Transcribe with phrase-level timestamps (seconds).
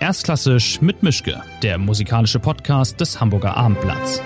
[0.00, 4.22] Erstklassisch mit Mischke, der musikalische Podcast des Hamburger Abendblatts.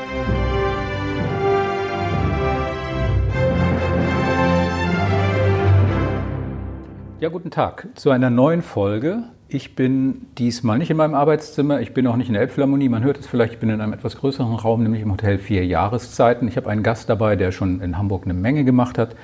[7.20, 9.22] Ja, guten Tag zu einer neuen Folge.
[9.48, 12.90] Ich bin diesmal nicht in meinem Arbeitszimmer, ich bin auch nicht in der Elbphilharmonie.
[12.90, 15.64] Man hört es vielleicht, ich bin in einem etwas größeren Raum, nämlich im Hotel Vier
[15.64, 16.48] Jahreszeiten.
[16.48, 19.16] Ich habe einen Gast dabei, der schon in Hamburg eine Menge gemacht hat.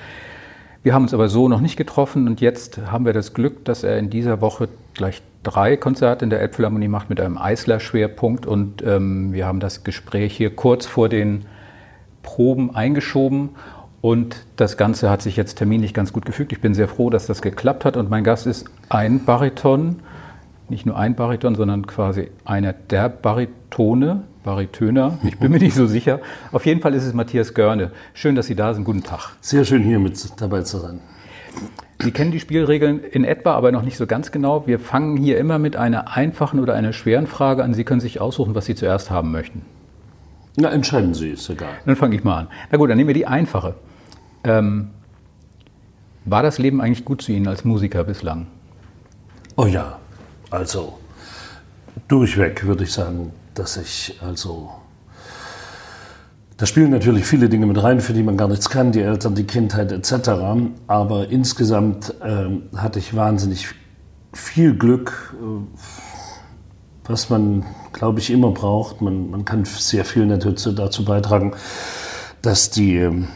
[0.81, 3.83] Wir haben uns aber so noch nicht getroffen und jetzt haben wir das Glück, dass
[3.83, 8.83] er in dieser Woche gleich drei Konzerte in der Elbphilharmonie macht mit einem Eisler-Schwerpunkt und
[8.83, 11.45] ähm, wir haben das Gespräch hier kurz vor den
[12.23, 13.49] Proben eingeschoben
[14.01, 16.51] und das Ganze hat sich jetzt terminlich ganz gut gefügt.
[16.51, 20.01] Ich bin sehr froh, dass das geklappt hat und mein Gast ist ein Bariton,
[20.67, 25.85] nicht nur ein Bariton, sondern quasi einer der Baritone, Baritöner, ich bin mir nicht so
[25.85, 26.19] sicher.
[26.51, 27.91] Auf jeden Fall ist es Matthias Görne.
[28.13, 28.83] Schön, dass Sie da sind.
[28.83, 29.31] Guten Tag.
[29.41, 31.01] Sehr schön, hier mit dabei zu sein.
[32.01, 34.65] Sie kennen die Spielregeln in etwa, aber noch nicht so ganz genau.
[34.65, 37.73] Wir fangen hier immer mit einer einfachen oder einer schweren Frage an.
[37.73, 39.63] Sie können sich aussuchen, was Sie zuerst haben möchten.
[40.55, 41.73] Na, entscheiden Sie, ist egal.
[41.85, 42.47] Dann fange ich mal an.
[42.71, 43.75] Na gut, dann nehmen wir die einfache.
[44.45, 44.91] Ähm,
[46.23, 48.47] war das Leben eigentlich gut zu Ihnen als Musiker bislang?
[49.57, 49.99] Oh ja,
[50.49, 50.99] also
[52.07, 54.71] durchweg würde ich sagen, dass ich also
[56.59, 59.33] da spielen natürlich viele Dinge mit rein, für die man gar nichts kann, die Eltern,
[59.33, 60.29] die Kindheit etc.
[60.87, 63.69] Aber insgesamt ähm, hatte ich wahnsinnig
[64.33, 68.99] viel Glück, äh, was man, glaube ich, immer braucht.
[68.99, 71.53] Man, man kann sehr viel natürlich dazu beitragen,
[72.41, 73.29] dass, die, ähm,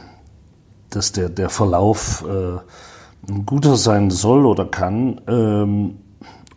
[0.90, 5.22] dass der, der Verlauf äh, ein guter sein soll oder kann.
[5.30, 5.96] Ähm,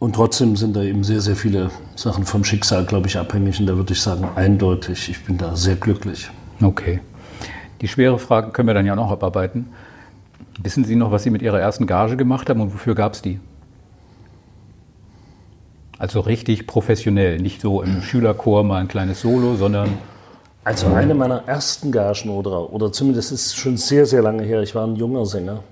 [0.00, 3.61] und trotzdem sind da eben sehr, sehr viele Sachen vom Schicksal, glaube ich, abhängig.
[3.61, 6.28] Und da würde ich sagen, eindeutig, ich bin da sehr glücklich.
[6.60, 7.00] Okay.
[7.80, 9.66] Die schwere Frage können wir dann ja noch abarbeiten.
[10.62, 13.22] Wissen Sie noch, was Sie mit Ihrer ersten Gage gemacht haben und wofür gab es
[13.22, 13.38] die?
[15.98, 19.98] Also richtig professionell, nicht so im Schülerchor mal ein kleines Solo, sondern.
[20.64, 24.62] Also eine meiner ersten Gagen oder, oder zumindest ist es schon sehr, sehr lange her,
[24.62, 25.62] ich war ein junger Sänger.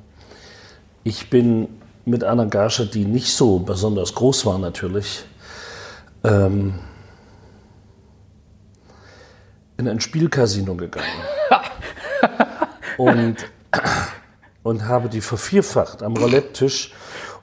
[1.03, 1.69] Ich bin
[2.07, 5.25] mit einer Gage, die nicht so besonders groß war natürlich,
[6.23, 6.75] ähm,
[9.77, 11.07] in ein Spielcasino gegangen
[12.99, 13.37] und,
[14.63, 16.93] und habe die vervierfacht am Roulette-Tisch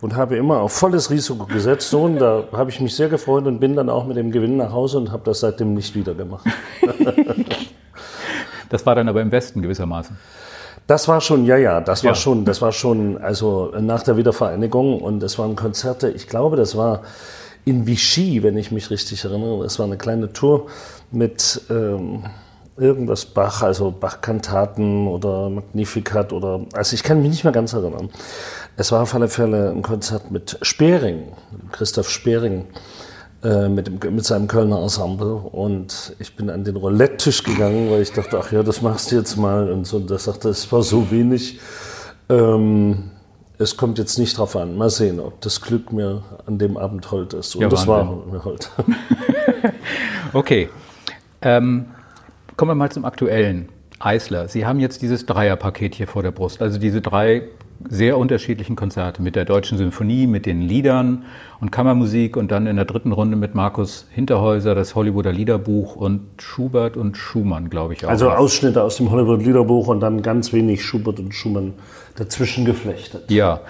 [0.02, 1.90] und habe immer auf volles Risiko gesetzt.
[1.90, 4.58] So, und da habe ich mich sehr gefreut und bin dann auch mit dem Gewinn
[4.58, 6.46] nach Hause und habe das seitdem nicht wieder gemacht.
[8.70, 10.18] das war dann aber im Westen gewissermaßen.
[10.88, 12.16] Das war schon, ja, ja, das war ja.
[12.16, 16.76] schon, das war schon, also nach der Wiedervereinigung und es waren Konzerte, ich glaube, das
[16.76, 17.04] war
[17.64, 19.64] in Vichy, wenn ich mich richtig erinnere.
[19.64, 20.68] Es war eine kleine Tour
[21.12, 22.24] mit ähm,
[22.78, 28.10] irgendwas Bach, also Bach-Kantaten oder Magnificat oder, also ich kann mich nicht mehr ganz erinnern.
[28.78, 31.34] Es war auf alle Fälle ein Konzert mit Spering,
[31.72, 32.66] Christoph Spering,
[33.44, 38.02] äh, mit, dem, mit seinem Kölner Ensemble und ich bin an den Roulette-Tisch gegangen, weil
[38.02, 39.98] ich dachte, ach ja, das machst du jetzt mal und so.
[39.98, 41.60] Und da sagte, es war so wenig.
[42.30, 43.12] Ähm,
[43.58, 44.76] es kommt jetzt nicht drauf an.
[44.76, 47.56] Mal sehen, ob das Glück mir an dem Abend hold ist.
[47.56, 48.70] Und ja, das war mir hold.
[50.34, 50.70] okay.
[51.42, 51.86] Ähm,
[52.58, 53.70] kommen wir mal zum aktuellen.
[54.00, 57.44] Eisler, Sie haben jetzt dieses Dreierpaket hier vor der Brust, also diese drei
[57.90, 61.24] sehr unterschiedlichen Konzerte mit der Deutschen Symphonie, mit den Liedern
[61.60, 66.22] und Kammermusik und dann in der dritten Runde mit Markus Hinterhäuser das Hollywooder Liederbuch und
[66.40, 68.10] Schubert und Schumann, glaube ich auch.
[68.10, 71.74] Also Ausschnitte aus dem Hollywood Liederbuch und dann ganz wenig Schubert und Schumann
[72.16, 73.30] dazwischen geflechtet.
[73.32, 73.62] Ja,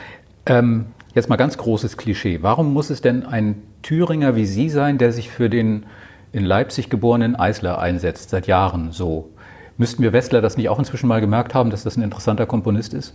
[0.45, 2.39] ähm, jetzt mal ganz großes Klischee.
[2.41, 5.85] Warum muss es denn ein Thüringer wie Sie sein, der sich für den
[6.31, 9.29] in Leipzig geborenen Eisler einsetzt, seit Jahren so?
[9.77, 12.93] Müssten wir Westler das nicht auch inzwischen mal gemerkt haben, dass das ein interessanter Komponist
[12.93, 13.13] ist?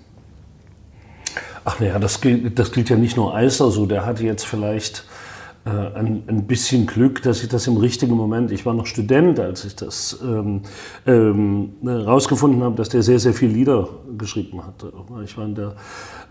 [1.64, 3.86] Ach naja, das gilt, das gilt ja nicht nur Eisler so.
[3.86, 5.04] Der hatte jetzt vielleicht
[5.66, 9.40] äh, ein, ein, bisschen Glück, dass ich das im richtigen Moment, ich war noch Student,
[9.40, 10.62] als ich das ähm,
[11.06, 14.92] ähm, rausgefunden habe, dass der sehr, sehr viele Lieder geschrieben hatte.
[15.24, 15.74] Ich war in der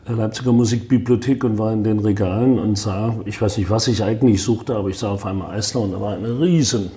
[0.08, 4.44] Leipziger Musikbibliothek und war in den Regalen und sah, ich weiß nicht, was ich eigentlich
[4.44, 6.92] suchte, aber ich sah auf einmal Eisler und da war eine riesen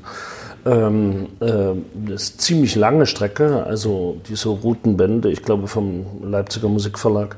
[0.66, 7.36] ähm, äh, das ziemlich lange Strecke, also diese Routenbände, ich glaube vom Leipziger Musikverlag,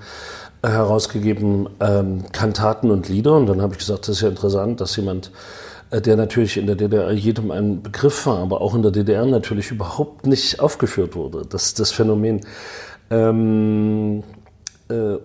[0.62, 3.34] herausgegeben ähm, Kantaten und Lieder.
[3.34, 5.30] Und dann habe ich gesagt, das ist ja interessant, dass jemand,
[5.90, 9.24] äh, der natürlich in der DDR jedem ein Begriff war, aber auch in der DDR
[9.26, 11.42] natürlich überhaupt nicht aufgeführt wurde.
[11.48, 12.40] Das das Phänomen.
[13.10, 14.39] Ähm, äh,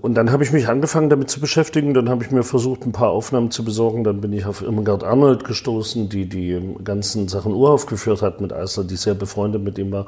[0.02, 1.94] und dann habe ich mich angefangen damit zu beschäftigen.
[1.94, 4.04] Dann habe ich mir versucht, ein paar Aufnahmen zu besorgen.
[4.04, 8.84] Dann bin ich auf Irmgard Arnold gestoßen, die die ganzen Sachen uraufgeführt hat mit Eisler,
[8.84, 10.06] die sehr befreundet mit ihm war.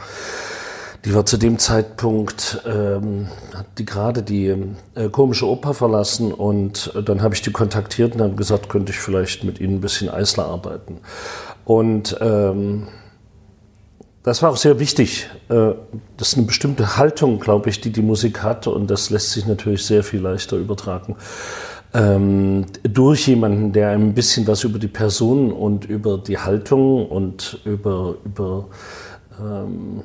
[1.06, 4.56] die war zu dem Zeitpunkt, ähm, hat die gerade die
[4.96, 8.92] äh, komische Oper verlassen und äh, dann habe ich die kontaktiert und habe gesagt, könnte
[8.92, 11.00] ich vielleicht mit ihnen ein bisschen Eisler arbeiten.
[11.66, 12.88] Und ähm,
[14.28, 15.30] das war auch sehr wichtig.
[15.50, 15.72] Äh,
[16.18, 19.48] das ist eine bestimmte Haltung, glaube ich, die die Musik hat und das lässt sich
[19.48, 21.16] natürlich sehr viel leichter übertragen.
[21.94, 27.60] Ähm, durch jemanden, der ein bisschen was über die Person und über die Haltung und
[27.64, 28.66] über, über
[29.40, 30.02] ähm,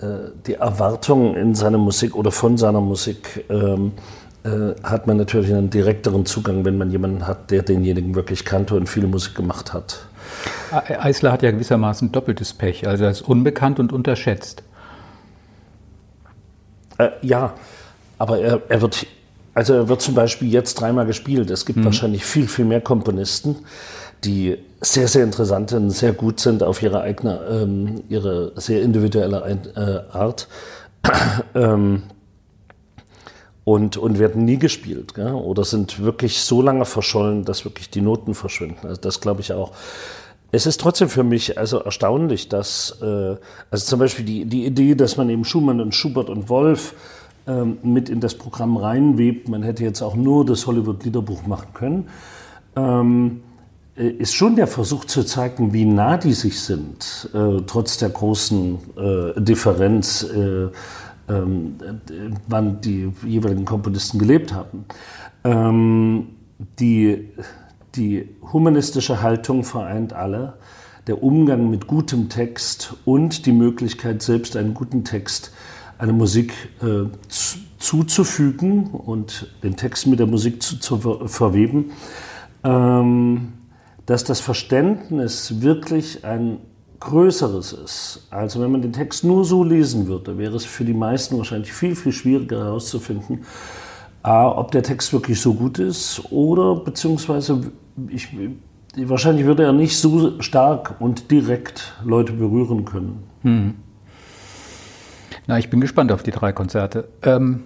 [0.00, 3.92] äh, die Erwartungen in seiner Musik oder von seiner Musik ähm,
[4.44, 8.74] äh, hat man natürlich einen direkteren Zugang, wenn man jemanden hat, der denjenigen wirklich kannte
[8.74, 10.08] und viel Musik gemacht hat.
[10.70, 14.62] Eisler hat ja gewissermaßen doppeltes Pech, also er ist unbekannt und unterschätzt.
[16.98, 17.54] Äh, ja,
[18.18, 19.06] aber er, er, wird,
[19.54, 21.50] also er wird zum Beispiel jetzt dreimal gespielt.
[21.50, 21.84] Es gibt mhm.
[21.84, 23.56] wahrscheinlich viel, viel mehr Komponisten,
[24.24, 29.58] die sehr, sehr interessant und sehr gut sind auf ihre eigene, ähm, ihre sehr individuelle
[29.76, 30.48] äh, Art.
[31.54, 32.02] ähm,
[33.68, 35.32] und, und werden nie gespielt gell?
[35.32, 38.86] oder sind wirklich so lange verschollen, dass wirklich die Noten verschwinden.
[38.86, 39.72] Also das glaube ich auch.
[40.50, 43.36] Es ist trotzdem für mich also erstaunlich, dass äh,
[43.70, 46.94] also zum Beispiel die, die Idee, dass man eben Schumann und Schubert und Wolf
[47.46, 52.08] ähm, mit in das Programm reinwebt, man hätte jetzt auch nur das Hollywood-Liederbuch machen können.
[52.76, 53.42] Ähm,
[53.96, 58.10] äh, ist schon der Versuch zu zeigen, wie nah die sich sind, äh, trotz der
[58.10, 60.68] großen äh, Differenz, äh,
[61.30, 61.76] ähm,
[62.46, 64.86] wann die jeweiligen Komponisten gelebt haben.
[65.44, 66.28] Ähm,
[66.78, 67.28] die,
[67.98, 70.54] die humanistische Haltung vereint alle,
[71.06, 75.52] der Umgang mit gutem Text und die Möglichkeit, selbst einen guten Text,
[75.98, 81.92] eine Musik äh, zu, zuzufügen und den Text mit der Musik zu, zu verweben.
[82.64, 83.52] Ähm,
[84.08, 86.60] dass das Verständnis wirklich ein
[86.98, 88.26] größeres ist.
[88.30, 91.74] Also wenn man den Text nur so lesen würde, wäre es für die meisten wahrscheinlich
[91.74, 93.44] viel, viel schwieriger herauszufinden,
[94.22, 97.70] ob der Text wirklich so gut ist oder beziehungsweise
[98.08, 98.28] ich,
[98.96, 103.24] wahrscheinlich würde er nicht so stark und direkt Leute berühren können.
[103.42, 103.74] Hm.
[105.46, 107.08] Na, ich bin gespannt auf die drei Konzerte.
[107.22, 107.62] Ähm,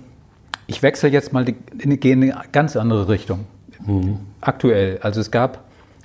[0.66, 1.54] ich wechsle jetzt mal, die,
[1.98, 3.46] gehe in eine ganz andere Richtung.
[3.84, 4.20] Hm.
[4.40, 5.64] Aktuell, also es gab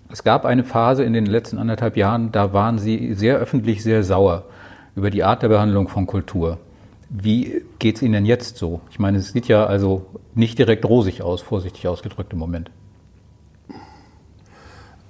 [0.09, 4.03] es gab eine Phase in den letzten anderthalb Jahren, da waren Sie sehr öffentlich sehr
[4.03, 4.45] sauer
[4.95, 6.59] über die Art der Behandlung von Kultur.
[7.09, 8.81] Wie geht es Ihnen denn jetzt so?
[8.89, 12.71] Ich meine, es sieht ja also nicht direkt rosig aus, vorsichtig ausgedrückt im Moment.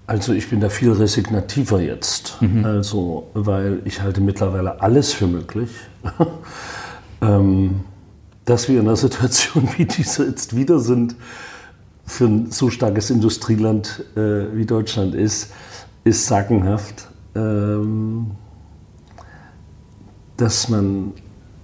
[0.07, 2.41] Also ich bin da viel resignativer jetzt.
[2.41, 2.63] Mhm.
[2.63, 5.69] Also, weil ich halte mittlerweile alles für möglich.
[7.21, 7.81] ähm,
[8.45, 11.15] dass wir in einer Situation wie diese jetzt wieder sind,
[12.05, 15.51] für ein so starkes Industrieland äh, wie Deutschland ist,
[16.05, 18.31] ist sagenhaft, ähm,
[20.37, 21.11] dass man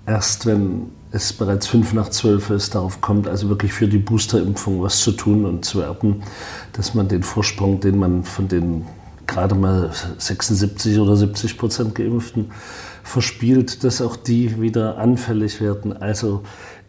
[0.06, 4.82] erst, wenn es bereits fünf nach zwölf ist, darauf kommt, also wirklich für die Boosterimpfung
[4.82, 6.24] was zu tun und zu werben,
[6.74, 8.86] dass man den Vorsprung, den man von den
[9.28, 12.52] gerade mal 76 oder 70 Prozent Geimpften
[13.04, 15.96] verspielt, dass auch die wieder anfällig werden.
[15.96, 16.42] Also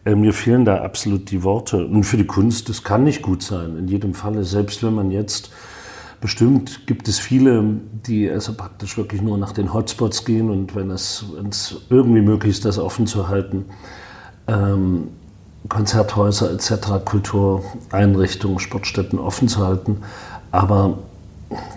[0.05, 1.85] äh, mir fehlen da absolut die Worte.
[1.85, 4.43] Und für die Kunst, das kann nicht gut sein, in jedem Falle.
[4.43, 5.51] Selbst wenn man jetzt,
[6.19, 7.63] bestimmt gibt es viele,
[8.07, 12.21] die also praktisch wirklich nur nach den Hotspots gehen und wenn es, wenn es irgendwie
[12.21, 13.65] möglich ist, das offen zu halten,
[14.47, 15.09] ähm,
[15.69, 19.97] Konzerthäuser etc., Kultureinrichtungen, Sportstätten offen zu halten.
[20.51, 20.99] Aber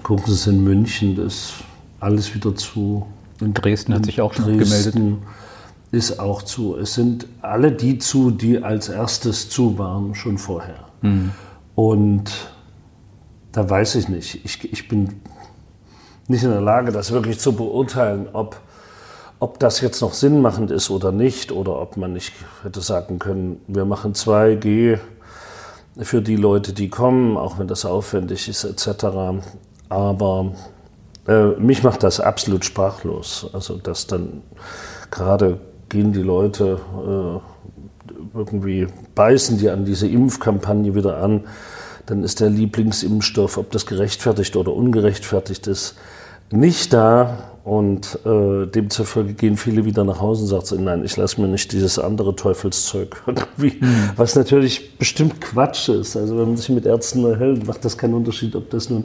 [0.03, 1.55] gucken Sie es in München, das ist
[2.01, 3.07] alles wieder zu.
[3.41, 5.19] In Dresden hat sich auch schon Dresden, gemeldet
[5.91, 6.77] ist auch zu.
[6.77, 10.85] Es sind alle die zu, die als erstes zu waren, schon vorher.
[11.03, 11.31] Mhm.
[11.75, 12.31] Und
[13.53, 14.45] da weiß ich nicht.
[14.45, 15.21] Ich, ich bin
[16.27, 18.61] nicht in der Lage, das wirklich zu beurteilen, ob,
[19.41, 23.61] ob das jetzt noch sinnmachend ist oder nicht, oder ob man nicht hätte sagen können,
[23.67, 24.99] wir machen 2G
[26.01, 29.07] für die Leute, die kommen, auch wenn das aufwendig ist, etc.
[29.89, 30.53] Aber
[31.27, 33.49] äh, mich macht das absolut sprachlos.
[33.53, 34.43] Also, dass dann
[35.11, 41.47] gerade gehen die Leute äh, irgendwie, beißen die an diese Impfkampagne wieder an,
[42.07, 45.97] dann ist der Lieblingsimpfstoff, ob das gerechtfertigt oder ungerechtfertigt ist,
[46.51, 47.51] nicht da.
[47.69, 51.71] Und äh, demzufolge gehen viele wieder nach Hause und sagen, nein, ich lasse mir nicht
[51.73, 54.11] dieses andere Teufelszeug irgendwie, mhm.
[54.17, 56.17] was natürlich bestimmt Quatsch ist.
[56.17, 59.05] Also wenn man sich mit Ärzten erhält, macht das keinen Unterschied, ob das nun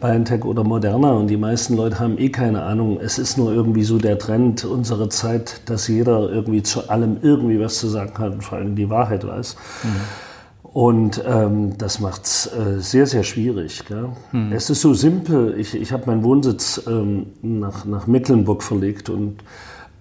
[0.00, 3.00] BioNTech oder Moderna und die meisten Leute haben eh keine Ahnung.
[3.00, 7.58] Es ist nur irgendwie so der Trend unserer Zeit, dass jeder irgendwie zu allem irgendwie
[7.58, 9.56] was zu sagen hat und vor allem die Wahrheit weiß.
[9.82, 10.27] Mhm.
[10.72, 13.84] Und ähm, das macht es äh, sehr, sehr schwierig.
[14.32, 14.52] Mhm.
[14.52, 15.58] Es ist so simpel.
[15.58, 19.38] Ich, ich habe meinen Wohnsitz ähm, nach, nach Mecklenburg verlegt und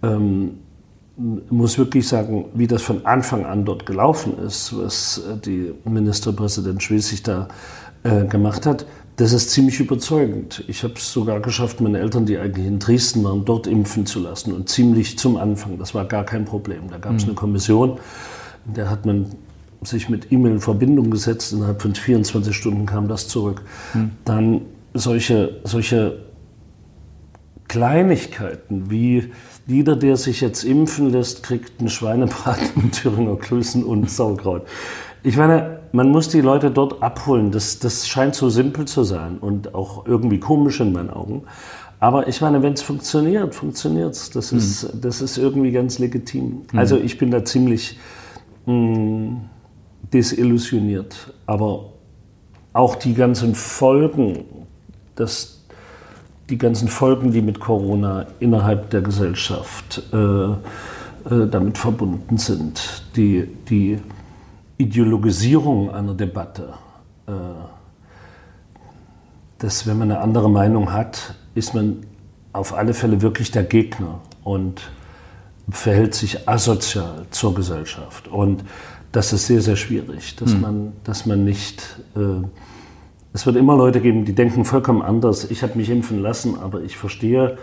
[0.04, 0.60] ähm,
[1.50, 6.84] muss wirklich sagen, wie das von Anfang an dort gelaufen ist, was äh, die Ministerpräsident
[6.84, 7.48] Schwesig da
[8.04, 10.64] äh, gemacht hat, das ist ziemlich überzeugend.
[10.68, 14.20] Ich habe es sogar geschafft, meine Eltern, die eigentlich in Dresden waren, dort impfen zu
[14.20, 15.80] lassen und ziemlich zum Anfang.
[15.80, 16.90] Das war gar kein Problem.
[16.92, 17.30] Da gab es mhm.
[17.30, 18.00] eine Kommission,
[18.68, 19.26] in der hat man
[19.81, 21.53] sich mit E-Mail in Verbindung gesetzt.
[21.53, 23.62] Innerhalb von 24 Stunden kam das zurück.
[23.93, 24.12] Mhm.
[24.25, 24.62] Dann
[24.93, 26.24] solche, solche
[27.67, 29.31] Kleinigkeiten wie
[29.65, 34.65] jeder, der sich jetzt impfen lässt, kriegt einen Schweinebraten mit Thüringer Klößen und Sauerkraut.
[35.24, 37.51] Ich meine, man muss die Leute dort abholen.
[37.51, 41.43] Das, das scheint so simpel zu sein und auch irgendwie komisch in meinen Augen.
[42.00, 44.29] Aber ich meine, wenn es funktioniert, funktioniert es.
[44.29, 44.57] Das, mhm.
[44.60, 46.63] ist, das ist irgendwie ganz legitim.
[46.72, 46.79] Mhm.
[46.79, 48.00] Also ich bin da ziemlich
[48.65, 49.41] mh, mm,
[50.13, 51.34] desillusioniert.
[51.46, 51.94] Aber
[52.74, 54.46] auch die ganzen Folgen,
[55.16, 55.63] das,
[56.50, 63.48] die ganzen Folgen, die mit Corona innerhalb der Gesellschaft äh, äh, damit verbunden sind, die,
[63.70, 64.00] die
[64.77, 66.74] Ideologisierung einer Debatte,
[67.27, 67.32] äh,
[69.58, 72.06] dass wenn man eine andere Meinung hat, ist man
[72.54, 74.92] auf alle Fälle wirklich der Gegner und
[75.70, 78.27] verhält sich asozial zur Gesellschaft.
[78.27, 78.63] Und
[79.18, 80.62] das ist sehr, sehr schwierig, dass, hm.
[80.62, 82.46] man, dass man nicht äh,
[83.34, 85.52] es wird immer Leute geben, die denken vollkommen anders.
[85.52, 87.58] Ich habe mich impfen lassen, aber ich verstehe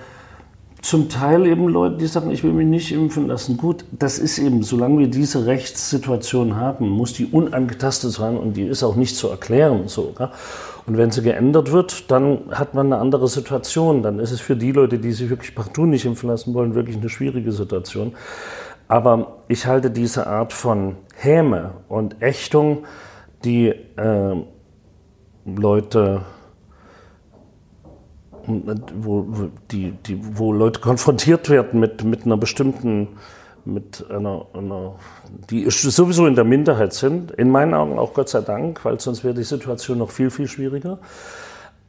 [0.82, 3.56] zum Teil eben Leute, die sagen, ich will mich nicht impfen lassen.
[3.56, 8.66] Gut, das ist eben, solange wir diese Rechtssituation haben, muss die unangetastet sein und die
[8.66, 9.88] ist auch nicht zu erklären.
[9.88, 10.12] So,
[10.86, 14.02] Und wenn sie geändert wird, dann hat man eine andere Situation.
[14.02, 16.98] Dann ist es für die Leute, die sich wirklich partout nicht impfen lassen wollen, wirklich
[16.98, 18.12] eine schwierige Situation.
[18.94, 22.84] Aber ich halte diese Art von Häme und Ächtung,
[23.44, 24.36] die äh,
[25.44, 26.20] Leute,
[28.46, 33.08] wo, die, die, wo Leute konfrontiert werden mit, mit einer bestimmten,
[33.64, 34.94] mit einer, einer,
[35.50, 39.24] die sowieso in der Minderheit sind, in meinen Augen auch Gott sei Dank, weil sonst
[39.24, 41.00] wäre die Situation noch viel, viel schwieriger.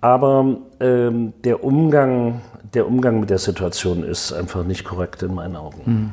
[0.02, 2.42] Aber ähm, der, Umgang,
[2.74, 5.86] der Umgang mit der Situation ist einfach nicht korrekt in meinen Augen.
[5.86, 6.12] Hm.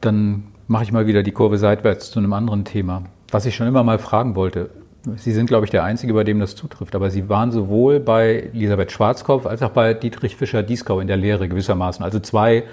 [0.00, 3.02] Dann mache ich mal wieder die Kurve seitwärts zu einem anderen Thema.
[3.30, 4.70] Was ich schon immer mal fragen wollte,
[5.16, 6.94] Sie sind, glaube ich, der Einzige, bei dem das zutrifft.
[6.94, 11.48] Aber Sie waren sowohl bei Elisabeth Schwarzkopf als auch bei Dietrich Fischer-Dieskau in der Lehre
[11.48, 12.04] gewissermaßen.
[12.04, 12.64] Also zwei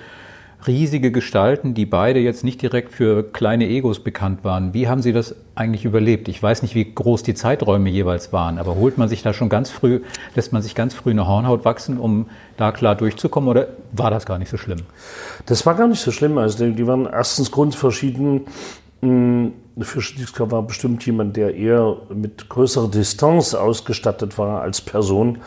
[0.66, 4.74] riesige Gestalten, die beide jetzt nicht direkt für kleine Egos bekannt waren.
[4.74, 6.28] Wie haben Sie das eigentlich überlebt?
[6.28, 9.50] Ich weiß nicht, wie groß die Zeiträume jeweils waren, aber holt man sich da schon
[9.50, 10.02] ganz früh,
[10.36, 12.26] lässt man sich ganz früh eine Hornhaut wachsen, um
[12.58, 14.80] da klar durchzukommen oder war das gar nicht so schlimm?
[15.46, 16.38] Das war gar nicht so schlimm.
[16.38, 18.42] Also die waren erstens grundverschieden.
[19.02, 25.38] Hm, Fischer war bestimmt jemand, der eher mit größerer Distanz ausgestattet war als Person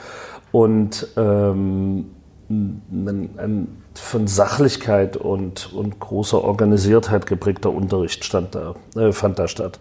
[0.53, 2.07] und ähm,
[2.49, 9.49] ein, ein von Sachlichkeit und, und großer Organisiertheit geprägter Unterricht stand da, äh, fand da
[9.49, 9.79] statt.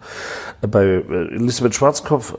[0.68, 2.36] Bei äh, Elisabeth Schwarzkopf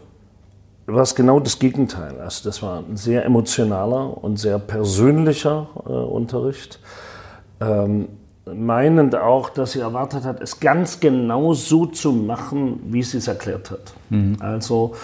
[0.85, 2.19] war es genau das Gegenteil.
[2.19, 6.79] Also das war ein sehr emotionaler und sehr persönlicher äh, Unterricht.
[7.59, 8.07] Ähm,
[8.45, 13.27] meinend auch, dass sie erwartet hat, es ganz genau so zu machen, wie sie es
[13.27, 13.93] erklärt hat.
[14.09, 14.37] Mhm.
[14.39, 14.95] Also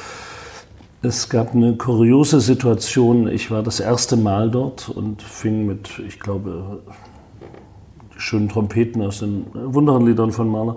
[1.07, 3.27] es gab eine kuriose Situation.
[3.27, 6.79] Ich war das erste Mal dort und fing mit, ich glaube,
[8.17, 10.75] schönen Trompeten aus den Wunderliedern von Mahler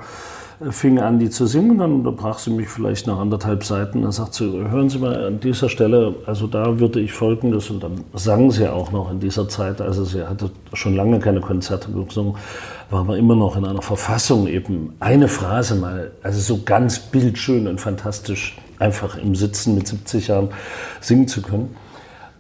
[0.71, 1.79] fing an, die zu singen.
[1.79, 4.03] Dann unterbrach sie mich vielleicht nach anderthalb Seiten.
[4.03, 7.71] Dann sagt sie, hören Sie mal an dieser Stelle, also da würde ich Folgendes.
[7.71, 9.81] Und dann sang sie auch noch in dieser Zeit.
[9.81, 12.35] Also sie hatte schon lange keine Konzerte gesungen,
[12.91, 17.67] war aber immer noch in einer Verfassung eben eine Phrase mal, also so ganz bildschön
[17.67, 20.49] und fantastisch einfach im Sitzen mit 70 Jahren
[21.01, 21.77] singen zu können.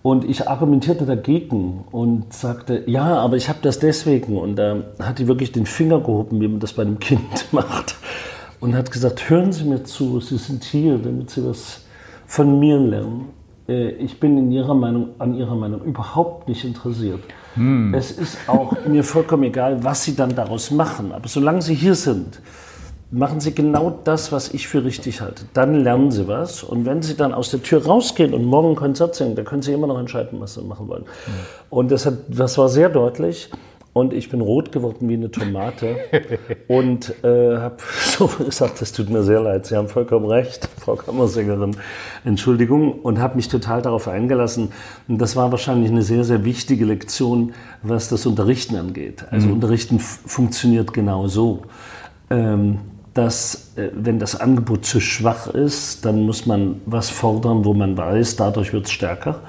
[0.02, 4.38] Und ich argumentierte dagegen und sagte, ja, aber ich habe das deswegen.
[4.38, 7.20] Und da hat die wirklich den Finger gehoben, wie man das bei einem Kind
[7.52, 7.97] macht.
[8.61, 11.82] Und hat gesagt, hören Sie mir zu, Sie sind hier, damit Sie was
[12.26, 13.28] von mir lernen.
[13.68, 17.20] Äh, ich bin in Ihrer Meinung, an Ihrer Meinung überhaupt nicht interessiert.
[17.54, 17.92] Hm.
[17.92, 21.12] Es ist auch mir vollkommen egal, was Sie dann daraus machen.
[21.12, 22.40] Aber solange Sie hier sind,
[23.11, 25.45] machen Sie genau das, was ich für richtig halte.
[25.52, 26.62] Dann lernen Sie was.
[26.62, 29.62] Und wenn Sie dann aus der Tür rausgehen und morgen ein Konzert singen, dann können
[29.62, 31.02] Sie immer noch entscheiden, was Sie machen wollen.
[31.02, 31.33] Mhm.
[31.71, 33.50] Und das, hat, das war sehr deutlich.
[33.93, 35.97] Und ich bin rot geworden wie eine Tomate
[36.69, 40.95] und äh, habe so gesagt, das tut mir sehr leid, Sie haben vollkommen recht, Frau
[40.95, 41.76] Kammersängerin,
[42.25, 44.71] Entschuldigung, und habe mich total darauf eingelassen.
[45.09, 47.52] Und das war wahrscheinlich eine sehr, sehr wichtige Lektion,
[47.83, 49.25] was das Unterrichten angeht.
[49.33, 49.55] Also mhm.
[49.55, 51.62] Unterrichten funktioniert genau so.
[52.31, 52.79] Ähm,
[53.14, 57.97] dass äh, wenn das Angebot zu schwach ist, dann muss man was fordern, wo man
[57.97, 59.40] weiß, dadurch wird es stärker.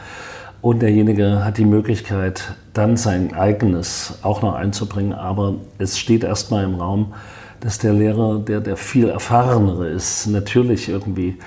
[0.61, 5.13] und derjenige hat die Möglichkeit, dann sein eigenes auch noch einzubringen.
[5.13, 7.13] Aber es steht erstmal im Raum,
[7.61, 11.37] dass der Lehrer, der der viel erfahrenere ist, natürlich irgendwie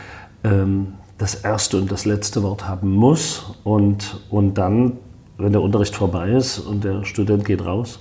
[0.42, 4.98] ähm, das erste und das letzte Wort haben muss und, und dann,
[5.38, 8.00] wenn der Unterricht vorbei ist und der Student geht raus,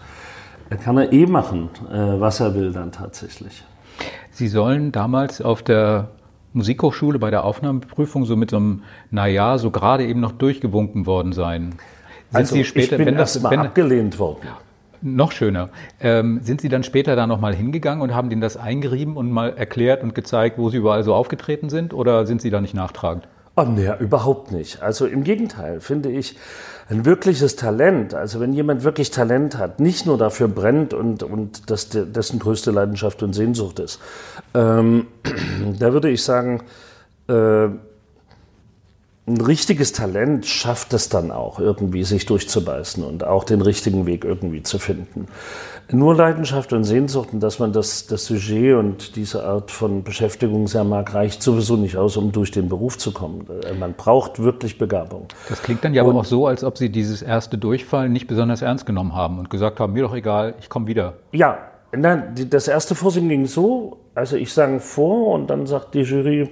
[0.84, 3.64] kann er eh machen, äh, was er will dann tatsächlich.
[4.32, 6.10] Sie sollen damals auf der
[6.54, 11.34] Musikhochschule bei der Aufnahmeprüfung so mit so einem, naja, so gerade eben noch durchgewunken worden
[11.34, 11.76] sein.
[12.30, 14.48] Sind also Sie später, ich bin erstmal abgelehnt worden.
[15.02, 15.70] Noch schöner.
[16.00, 19.54] Ähm, sind Sie dann später da nochmal hingegangen und haben denen das eingerieben und mal
[19.56, 21.94] erklärt und gezeigt, wo Sie überall so aufgetreten sind?
[21.94, 23.28] Oder sind Sie da nicht nachtragend?
[23.56, 24.82] Oh, nee, überhaupt nicht.
[24.82, 26.36] Also im Gegenteil, finde ich,
[26.90, 31.70] ein wirkliches Talent, also wenn jemand wirklich Talent hat, nicht nur dafür brennt und, und
[31.70, 34.00] das dessen größte Leidenschaft und Sehnsucht ist,
[34.54, 35.08] ähm,
[35.80, 36.64] da würde ich sagen,
[37.28, 37.68] äh,
[39.26, 44.26] ein richtiges Talent schafft es dann auch irgendwie, sich durchzubeißen und auch den richtigen Weg
[44.26, 45.28] irgendwie zu finden.
[45.92, 50.68] Nur Leidenschaft und Sehnsucht und dass man das, das Sujet und diese Art von Beschäftigung
[50.68, 53.46] sehr mag, reicht sowieso nicht aus, um durch den Beruf zu kommen.
[53.66, 55.28] Äh, man braucht wirklich Begabung.
[55.48, 58.28] Das klingt dann ja und, aber auch so, als ob Sie dieses erste Durchfallen nicht
[58.28, 61.14] besonders ernst genommen haben und gesagt haben, mir doch egal, ich komme wieder.
[61.32, 61.60] Ja,
[61.96, 66.50] Nein, das erste Vorsingen ging so, also ich sang vor und dann sagt die Jury,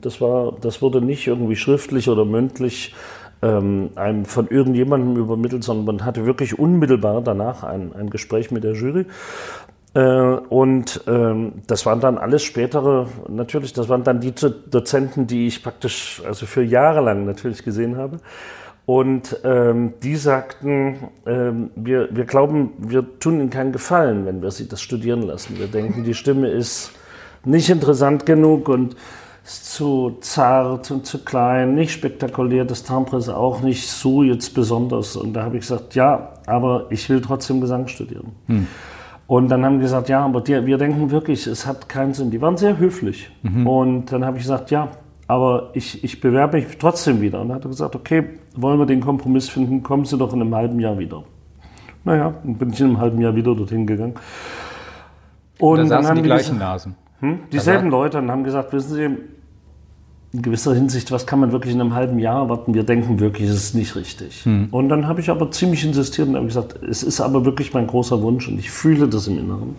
[0.00, 2.94] das, war, das wurde nicht irgendwie schriftlich oder mündlich
[3.42, 8.64] ähm, einem von irgendjemandem übermittelt, sondern man hatte wirklich unmittelbar danach ein, ein Gespräch mit
[8.64, 9.06] der Jury.
[9.94, 15.48] Äh, und ähm, das waren dann alles spätere, natürlich, das waren dann die Dozenten, die
[15.48, 18.18] ich praktisch also für Jahre lang natürlich gesehen habe.
[18.84, 24.50] Und ähm, die sagten, ähm, wir, wir glauben, wir tun ihnen keinen Gefallen, wenn wir
[24.50, 25.58] sie das studieren lassen.
[25.58, 26.92] Wir denken, die Stimme ist
[27.44, 28.96] nicht interessant genug und
[29.44, 34.54] ist zu zart und zu klein, nicht spektakulär, das Timbre ist auch nicht so jetzt
[34.54, 35.16] besonders.
[35.16, 38.32] Und da habe ich gesagt, ja, aber ich will trotzdem Gesang studieren.
[38.46, 38.66] Hm.
[39.26, 42.30] Und dann haben die gesagt, ja, aber die, wir denken wirklich, es hat keinen Sinn.
[42.30, 43.30] Die waren sehr höflich.
[43.42, 43.66] Mhm.
[43.66, 44.88] Und dann habe ich gesagt, ja,
[45.26, 47.40] aber ich, ich bewerbe mich trotzdem wieder.
[47.40, 50.42] Und dann hat er gesagt, okay, wollen wir den Kompromiss finden, kommen Sie doch in
[50.42, 51.24] einem halben Jahr wieder.
[52.04, 54.14] Naja, dann bin ich in einem halben Jahr wieder dorthin gegangen.
[55.58, 56.96] Und, dann haben die gleichen gesagt, Nasen.
[57.22, 57.40] Hm?
[57.52, 59.08] Dieselben Leute und haben gesagt, wissen Sie,
[60.34, 62.74] in gewisser Hinsicht, was kann man wirklich in einem halben Jahr erwarten?
[62.74, 64.44] Wir denken wirklich, es ist nicht richtig.
[64.44, 64.68] Hm.
[64.70, 67.86] Und dann habe ich aber ziemlich insistiert und habe gesagt, es ist aber wirklich mein
[67.86, 69.76] großer Wunsch und ich fühle das im Inneren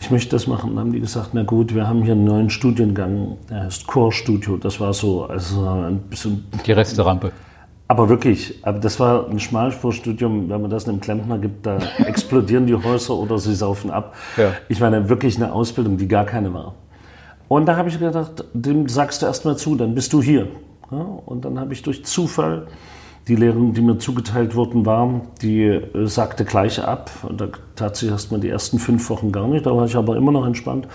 [0.00, 0.70] ich möchte das machen.
[0.70, 4.56] Dann haben die gesagt, na gut, wir haben hier einen neuen Studiengang, der heißt Chorstudio.
[4.56, 6.44] Das war so, also ein bisschen...
[6.66, 7.32] Die Resterampe.
[7.90, 12.64] Aber wirklich, aber das war ein Schmalspurstudium, wenn man das einem Klempner gibt, da explodieren
[12.64, 14.14] die Häuser oder sie saufen ab.
[14.36, 14.52] Ja.
[14.68, 16.76] Ich meine, wirklich eine Ausbildung, die gar keine war.
[17.48, 20.46] Und da habe ich gedacht, dem sagst du erstmal zu, dann bist du hier.
[20.92, 22.68] Ja, und dann habe ich durch Zufall
[23.26, 27.10] die Lehrerin, die mir zugeteilt worden war, die äh, sagte gleich ab.
[27.24, 30.16] Und da tat sich erstmal die ersten fünf Wochen gar nicht, da war ich aber
[30.16, 30.86] immer noch entspannt.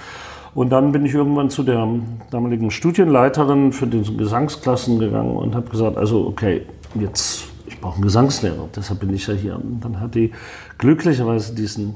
[0.54, 1.86] Und dann bin ich irgendwann zu der
[2.32, 6.62] damaligen Studienleiterin für die Gesangsklassen gegangen und habe gesagt, also okay,
[7.02, 9.56] jetzt, ich brauche einen Gesangslehrer, deshalb bin ich ja hier.
[9.56, 10.32] Und dann hat die
[10.78, 11.96] glücklicherweise diesen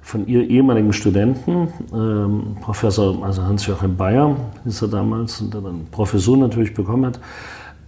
[0.00, 5.86] von ihr ehemaligen Studenten, ähm, Professor, also Hans-Joachim Bayer, ist er damals, und der dann
[5.90, 7.20] Professur natürlich bekommen hat,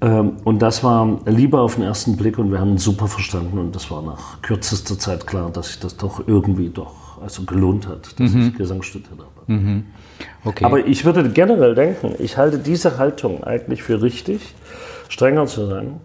[0.00, 3.74] ähm, und das war lieber auf den ersten Blick und wir haben super verstanden und
[3.74, 8.20] das war nach kürzester Zeit klar, dass sich das doch irgendwie doch also gelohnt hat,
[8.20, 8.48] dass mhm.
[8.48, 9.52] ich Gesang studiert habe.
[9.52, 9.84] Mhm.
[10.44, 10.64] Okay.
[10.64, 14.54] Aber ich würde generell denken, ich halte diese Haltung eigentlich für richtig,
[15.08, 16.00] strenger zu sein,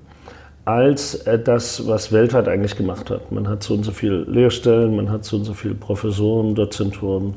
[0.76, 3.32] als äh, das, was weltweit eigentlich gemacht hat.
[3.32, 7.34] Man hat so und so viele Lehrstellen, man hat so und so viele Professoren, Dozenturen,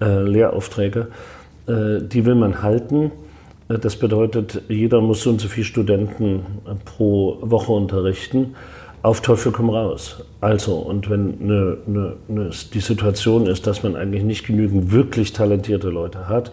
[0.00, 1.08] äh, Lehraufträge.
[1.66, 3.10] Äh, die will man halten.
[3.68, 6.40] Das bedeutet, jeder muss so und so viele Studenten
[6.86, 8.54] pro Woche unterrichten.
[9.02, 10.24] Auf Teufel komm raus.
[10.40, 15.34] Also, und wenn eine, eine, eine, die Situation ist, dass man eigentlich nicht genügend wirklich
[15.34, 16.50] talentierte Leute hat,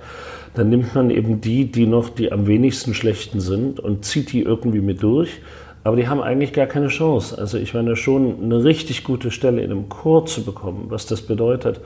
[0.56, 4.42] dann nimmt man eben die, die noch die am wenigsten schlechten sind und zieht die
[4.42, 5.40] irgendwie mit durch.
[5.86, 7.38] Aber die haben eigentlich gar keine Chance.
[7.38, 11.22] Also ich meine schon eine richtig gute Stelle in einem Chor zu bekommen, was das
[11.22, 11.80] bedeutet,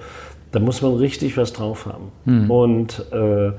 [0.53, 2.13] da muss man richtig was drauf haben.
[2.23, 2.49] Hm.
[2.49, 3.51] Und äh,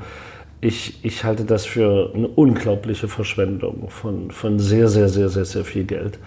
[0.62, 5.64] ich, ich halte das für eine unglaubliche Verschwendung von, von sehr, sehr, sehr, sehr, sehr
[5.66, 6.18] viel Geld,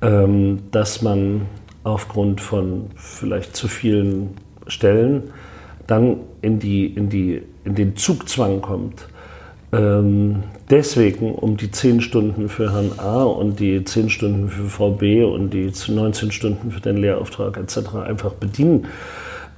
[0.00, 1.42] ähm, dass man
[1.84, 4.30] aufgrund von vielleicht zu vielen
[4.66, 5.24] Stellen
[5.86, 9.08] dann in, die, in, die, in den Zugzwang kommt.
[9.72, 14.90] Ähm, deswegen, um die 10 Stunden für Herrn A und die 10 Stunden für Frau
[14.90, 17.94] B und die 19 Stunden für den Lehrauftrag etc.
[18.06, 18.86] einfach bedienen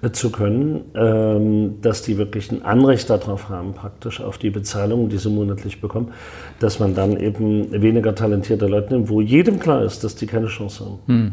[0.03, 5.09] äh, zu können, ähm, dass die wirklich ein Anrecht darauf haben, praktisch auf die Bezahlung,
[5.09, 6.13] die sie monatlich bekommen,
[6.61, 10.47] dass man dann eben weniger talentierte Leute nimmt, wo jedem klar ist, dass die keine
[10.47, 10.99] Chance haben.
[11.07, 11.33] Hm.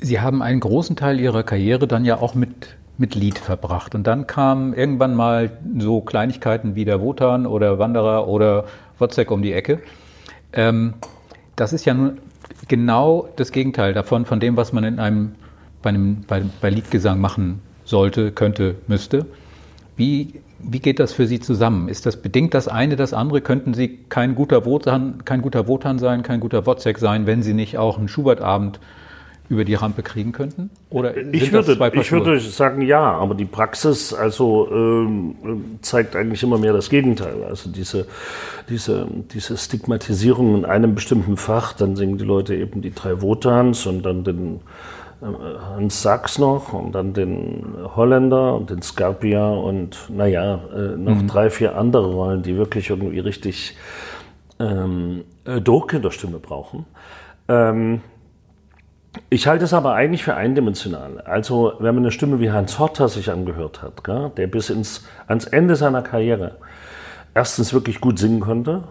[0.00, 3.94] Sie haben einen großen Teil Ihrer Karriere dann ja auch mit, mit Lied verbracht.
[3.94, 8.64] Und dann kamen irgendwann mal so Kleinigkeiten wie der Wotan oder Wanderer oder
[8.98, 9.80] Wozzeck um die Ecke.
[10.52, 10.94] Ähm,
[11.56, 12.18] das ist ja nun
[12.68, 15.34] genau das Gegenteil davon, von dem, was man in einem,
[15.82, 19.26] bei, einem, bei, bei Liedgesang machen sollte, könnte, müsste.
[19.96, 21.88] Wie, wie geht das für Sie zusammen?
[21.88, 23.40] Ist das bedingt das eine das andere?
[23.40, 27.54] Könnten Sie kein guter Wotan, kein guter Wotan sein, kein guter Wozzeck sein, wenn Sie
[27.54, 28.78] nicht auch einen Schubertabend
[29.48, 30.70] über die Rampe kriegen könnten?
[30.90, 36.58] Oder ich würde, ich würde sagen ja, aber die Praxis also ähm, zeigt eigentlich immer
[36.58, 37.44] mehr das Gegenteil.
[37.48, 38.06] Also diese,
[38.68, 43.86] diese, diese Stigmatisierung in einem bestimmten Fach, dann singen die Leute eben die drei Wotans
[43.86, 44.60] und dann den
[45.22, 47.64] äh, Hans Sachs noch und dann den
[47.96, 51.26] Holländer und den Scarpia und naja, äh, noch mhm.
[51.26, 53.76] drei, vier andere Rollen, die wirklich irgendwie richtig
[54.60, 56.84] ähm, äh, Druck in der Stimme brauchen.
[57.48, 58.02] Ähm,
[59.30, 61.20] ich halte es aber eigentlich für eindimensional.
[61.20, 65.04] Also, wenn man eine Stimme wie Hans Horter sich angehört hat, gell, der bis ins,
[65.26, 66.56] ans Ende seiner Karriere
[67.34, 68.84] erstens wirklich gut singen konnte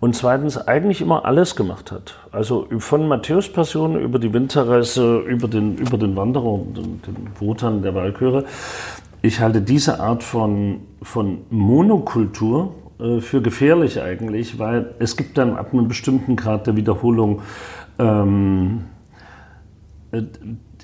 [0.00, 2.18] und zweitens eigentlich immer alles gemacht hat.
[2.32, 7.82] Also von Matthäus Passion über die Winterreise, über den, über den Wanderer den, den Wotan
[7.82, 8.44] der Walchöre.
[9.22, 15.56] Ich halte diese Art von, von Monokultur äh, für gefährlich eigentlich, weil es gibt dann
[15.56, 17.40] ab einem bestimmten Grad der Wiederholung
[17.98, 18.93] ähm, äh,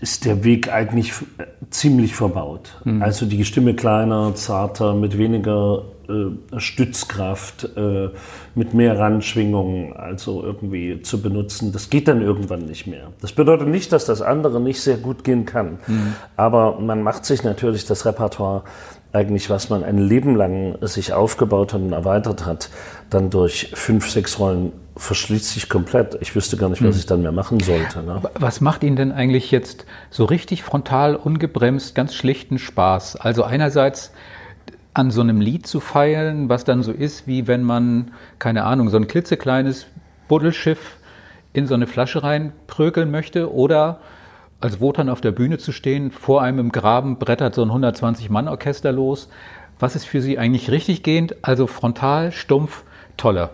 [0.00, 2.80] ist der Weg eigentlich äh, ziemlich verbaut.
[2.84, 3.02] Mhm.
[3.02, 8.08] Also die Stimme kleiner, zarter, mit weniger äh, Stützkraft, äh,
[8.54, 13.12] mit mehr Randschwingungen, also irgendwie zu benutzen, das geht dann irgendwann nicht mehr.
[13.20, 15.78] Das bedeutet nicht, dass das andere nicht sehr gut gehen kann.
[15.86, 16.14] Mhm.
[16.36, 18.64] Aber man macht sich natürlich das Repertoire
[19.12, 22.70] eigentlich, was man ein Leben lang sich aufgebaut und erweitert hat,
[23.10, 26.16] dann durch fünf, sechs Rollen verschließt sich komplett.
[26.20, 27.00] Ich wüsste gar nicht, was hm.
[27.00, 28.02] ich dann mehr machen sollte.
[28.02, 28.22] Ne?
[28.34, 33.16] Was macht Ihnen denn eigentlich jetzt so richtig frontal, ungebremst, ganz schlichten Spaß?
[33.16, 34.12] Also einerseits
[34.92, 38.90] an so einem Lied zu feilen, was dann so ist, wie wenn man, keine Ahnung,
[38.90, 39.86] so ein klitzekleines
[40.28, 40.96] Buddelschiff
[41.52, 44.00] in so eine Flasche reinprökeln möchte oder
[44.60, 48.92] als Wotan auf der Bühne zu stehen, vor einem im Graben brettert so ein 120-Mann-Orchester
[48.92, 49.28] los.
[49.78, 51.36] Was ist für Sie eigentlich richtig gehend?
[51.42, 52.84] Also frontal, stumpf,
[53.16, 53.50] toller.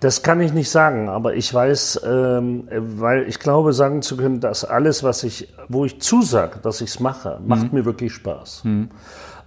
[0.00, 4.40] Das kann ich nicht sagen, aber ich weiß, ähm, weil ich glaube, sagen zu können,
[4.40, 7.78] dass alles, was ich, wo ich zusage, dass ich es mache, macht mhm.
[7.78, 8.64] mir wirklich Spaß.
[8.64, 8.88] Mhm.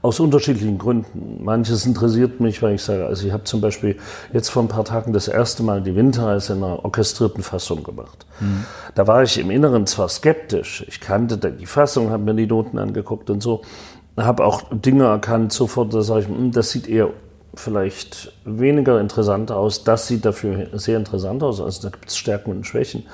[0.06, 1.44] Aus unterschiedlichen Gründen.
[1.44, 3.98] Manches interessiert mich, weil ich sage, also ich habe zum Beispiel
[4.34, 8.28] jetzt vor ein paar Tagen das erste Mal die Winterreise in einer orchestrierten Fassung gemacht.
[8.40, 8.66] Mhm.
[8.94, 12.78] Da war ich im Inneren zwar skeptisch, ich kannte die Fassung, habe mir die Noten
[12.78, 13.64] angeguckt und so,
[14.16, 17.10] habe auch Dinge erkannt, sofort, da sage ich, hm, das sieht eher
[17.56, 19.86] vielleicht weniger interessant aus.
[19.86, 21.60] Das sieht dafür sehr interessant aus.
[21.60, 23.08] Also da gibt es Stärken und Schwächen.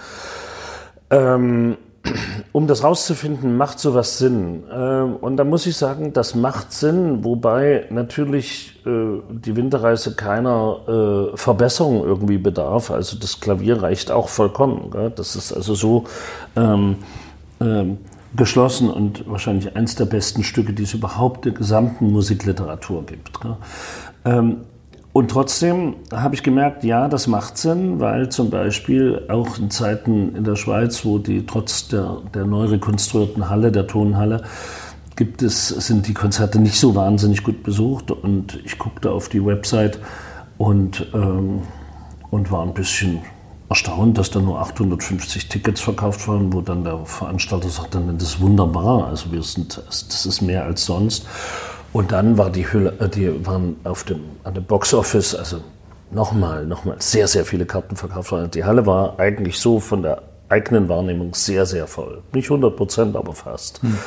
[1.10, 1.78] Ähm,
[2.52, 4.64] um das rauszufinden, macht sowas Sinn.
[4.72, 11.32] Ähm, und da muss ich sagen, das macht Sinn, wobei natürlich äh, die Winterreise keiner
[11.34, 12.92] äh, Verbesserung irgendwie bedarf.
[12.92, 14.92] Also das Klavier reicht auch vollkommen.
[15.16, 16.06] Das ist also so
[16.56, 16.98] ähm,
[17.60, 17.98] ähm,
[18.36, 23.32] geschlossen und wahrscheinlich eines der besten Stücke, die es überhaupt der gesamten Musikliteratur gibt.
[24.24, 24.62] Ähm,
[25.14, 30.36] und trotzdem habe ich gemerkt, ja, das macht Sinn, weil zum Beispiel auch in Zeiten
[30.36, 34.44] in der Schweiz, wo die trotz der, der neu rekonstruierten Halle, der Tonhalle,
[35.18, 38.12] gibt es, sind die Konzerte nicht so wahnsinnig gut besucht.
[38.12, 40.00] Und ich guckte auf die Website
[40.58, 41.64] und, ähm,
[42.30, 43.20] und war ein bisschen
[43.68, 48.30] erstaunt, dass da nur 850 Tickets verkauft waren, wo dann der Veranstalter sagt, dann das
[48.30, 49.08] ist wunderbar.
[49.08, 51.26] Also wir sind, das ist mehr als sonst.
[51.94, 55.62] Und dann war die Hülle, äh, die waren auf dem, an dem Boxoffice, also
[56.12, 58.52] nochmal, nochmal sehr, sehr viele Karten verkauft worden.
[58.52, 62.22] Die Halle war eigentlich so von der eigenen Wahrnehmung sehr, sehr voll.
[62.34, 63.82] Nicht 100 Prozent, aber fast.
[63.82, 63.98] Hm.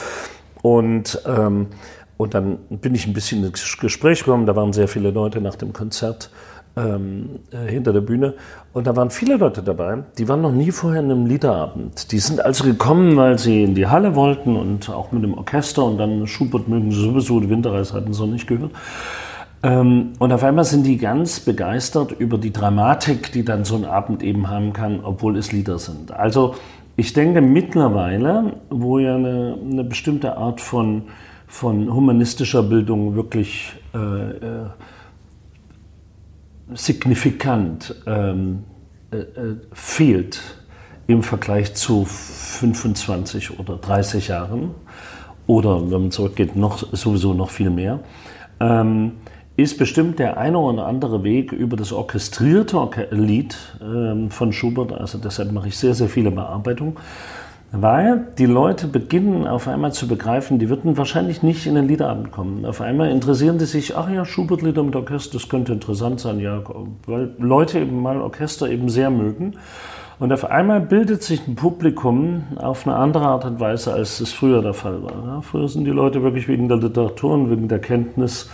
[0.63, 1.69] Und, ähm,
[2.17, 4.47] und dann bin ich ein bisschen ins Gespräch gekommen.
[4.47, 6.31] Da waren sehr viele Leute nach dem Konzert
[6.77, 8.35] ähm, äh, hinter der Bühne.
[8.73, 12.11] Und da waren viele Leute dabei, die waren noch nie vorher in einem Liederabend.
[12.13, 15.85] Die sind also gekommen, weil sie in die Halle wollten und auch mit dem Orchester
[15.85, 18.73] und dann Schubert mögen sie sowieso, die Winterreise hatten sie noch nicht gehört.
[19.63, 23.85] Ähm, und auf einmal sind die ganz begeistert über die Dramatik, die dann so ein
[23.85, 26.13] Abend eben haben kann, obwohl es Lieder sind.
[26.13, 26.55] Also
[26.97, 31.05] ich denke mittlerweile, wo ja eine, eine bestimmte Art von,
[31.47, 34.67] von humanistischer Bildung wirklich äh, äh,
[36.75, 38.65] signifikant ähm,
[39.11, 40.41] äh, äh, fehlt
[41.07, 44.71] im Vergleich zu 25 oder 30 Jahren.
[45.47, 48.01] Oder wenn man zurückgeht, noch, sowieso noch viel mehr,
[48.61, 49.13] ähm,
[49.57, 54.93] ist bestimmt der eine oder andere Weg über das orchestrierte Orche Lied ähm, von Schubert,
[54.93, 56.97] also deshalb mache ich sehr, sehr viele Bearbeitungen,
[57.77, 62.31] weil die Leute beginnen auf einmal zu begreifen, die würden wahrscheinlich nicht in den Liederabend
[62.31, 62.65] kommen.
[62.65, 66.63] Auf einmal interessieren die sich, ach ja, Schubert-Lieder mit Orchester, das könnte interessant sein, ja,
[67.07, 69.55] weil Leute eben mal Orchester eben sehr mögen.
[70.21, 74.33] Und auf einmal bildet sich ein Publikum auf eine andere Art und Weise, als es
[74.33, 75.27] früher der Fall war.
[75.27, 78.49] Ja, früher sind die Leute wirklich wegen der Literatur und wegen der Kenntnis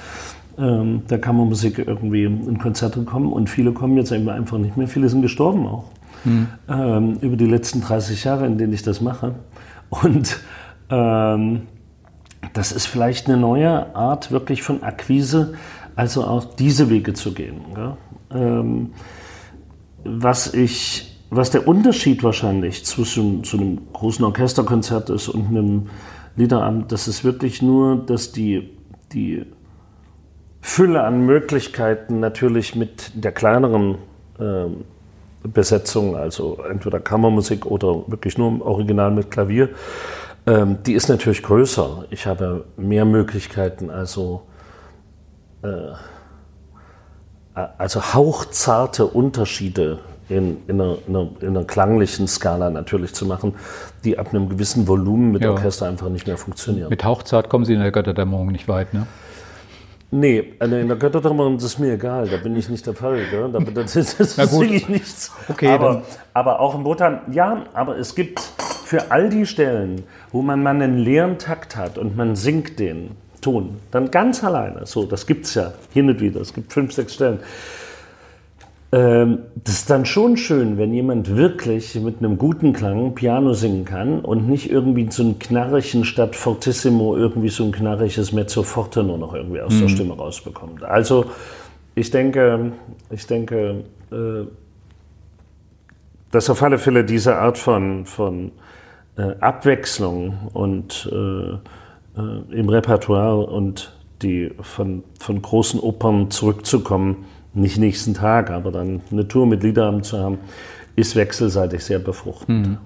[0.58, 3.30] ähm, der Kammermusik irgendwie in Konzerte gekommen.
[3.30, 4.88] Und viele kommen jetzt einfach nicht mehr.
[4.88, 5.84] Viele sind gestorben auch.
[6.24, 6.48] Mhm.
[6.68, 9.34] Ähm, über die letzten 30 Jahre, in denen ich das mache.
[9.88, 10.40] Und
[10.90, 11.62] ähm,
[12.52, 15.54] das ist vielleicht eine neue Art wirklich von Akquise,
[15.96, 17.60] also auch diese Wege zu gehen.
[18.32, 18.92] Ähm,
[20.04, 25.88] was ich was der Unterschied wahrscheinlich zwischen zu einem großen Orchesterkonzert ist und einem
[26.36, 28.70] Liederabend, das ist wirklich nur, dass die,
[29.12, 29.46] die
[30.60, 33.96] Fülle an Möglichkeiten natürlich mit der kleineren
[34.38, 34.66] äh,
[35.42, 39.70] Besetzung, also entweder Kammermusik oder wirklich nur im Original mit Klavier,
[40.46, 42.04] ähm, die ist natürlich größer.
[42.10, 44.42] Ich habe mehr Möglichkeiten, also,
[45.62, 45.92] äh,
[47.54, 49.98] also hauchzarte Unterschiede
[50.28, 53.54] in, in, einer, in, einer, in, einer, klanglichen Skala natürlich zu machen,
[54.04, 55.50] die ab einem gewissen Volumen mit ja.
[55.50, 56.88] Orchester einfach nicht mehr funktionieren.
[56.88, 59.06] Mit Hauchzart kommen Sie in der Götterdämmerung nicht weit, ne?
[60.12, 63.20] Nee, also in der Götterdämmerung ist es mir egal, da bin ich nicht der Fall.
[63.30, 63.48] Gell?
[63.52, 65.32] Da, das, das, das singe ich nichts.
[65.48, 66.02] Okay, aber,
[66.34, 68.40] aber auch im Wotan, ja, aber es gibt
[68.84, 73.12] für all die Stellen, wo man mal einen leeren Takt hat und man singt den
[73.40, 76.92] Ton, dann ganz alleine, so, das gibt es ja hin und wieder, es gibt fünf,
[76.92, 77.38] sechs Stellen
[78.92, 83.84] ähm, das ist dann schon schön, wenn jemand wirklich mit einem guten Klang Piano singen
[83.84, 89.04] kann und nicht irgendwie so einen knarrigen statt Fortissimo irgendwie so ein knarriges Mezzo Forte
[89.04, 89.80] nur noch irgendwie aus mhm.
[89.80, 90.82] der Stimme rausbekommt.
[90.82, 91.26] Also
[91.94, 92.72] ich denke,
[93.10, 94.46] ich denke, äh,
[96.32, 98.50] dass auf alle Fälle diese Art von, von
[99.16, 101.58] äh, Abwechslung und äh,
[102.50, 107.24] im Repertoire und die von, von großen Opern zurückzukommen,
[107.54, 110.38] nicht nächsten Tag, aber dann eine Tour mit Liederabend zu haben,
[110.96, 112.66] ist wechselseitig sehr befruchtend.
[112.66, 112.78] Mhm.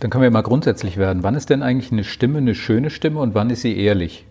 [0.00, 1.22] Dann können wir mal grundsätzlich werden.
[1.22, 4.26] Wann ist denn eigentlich eine Stimme eine schöne Stimme und wann ist sie ehrlich?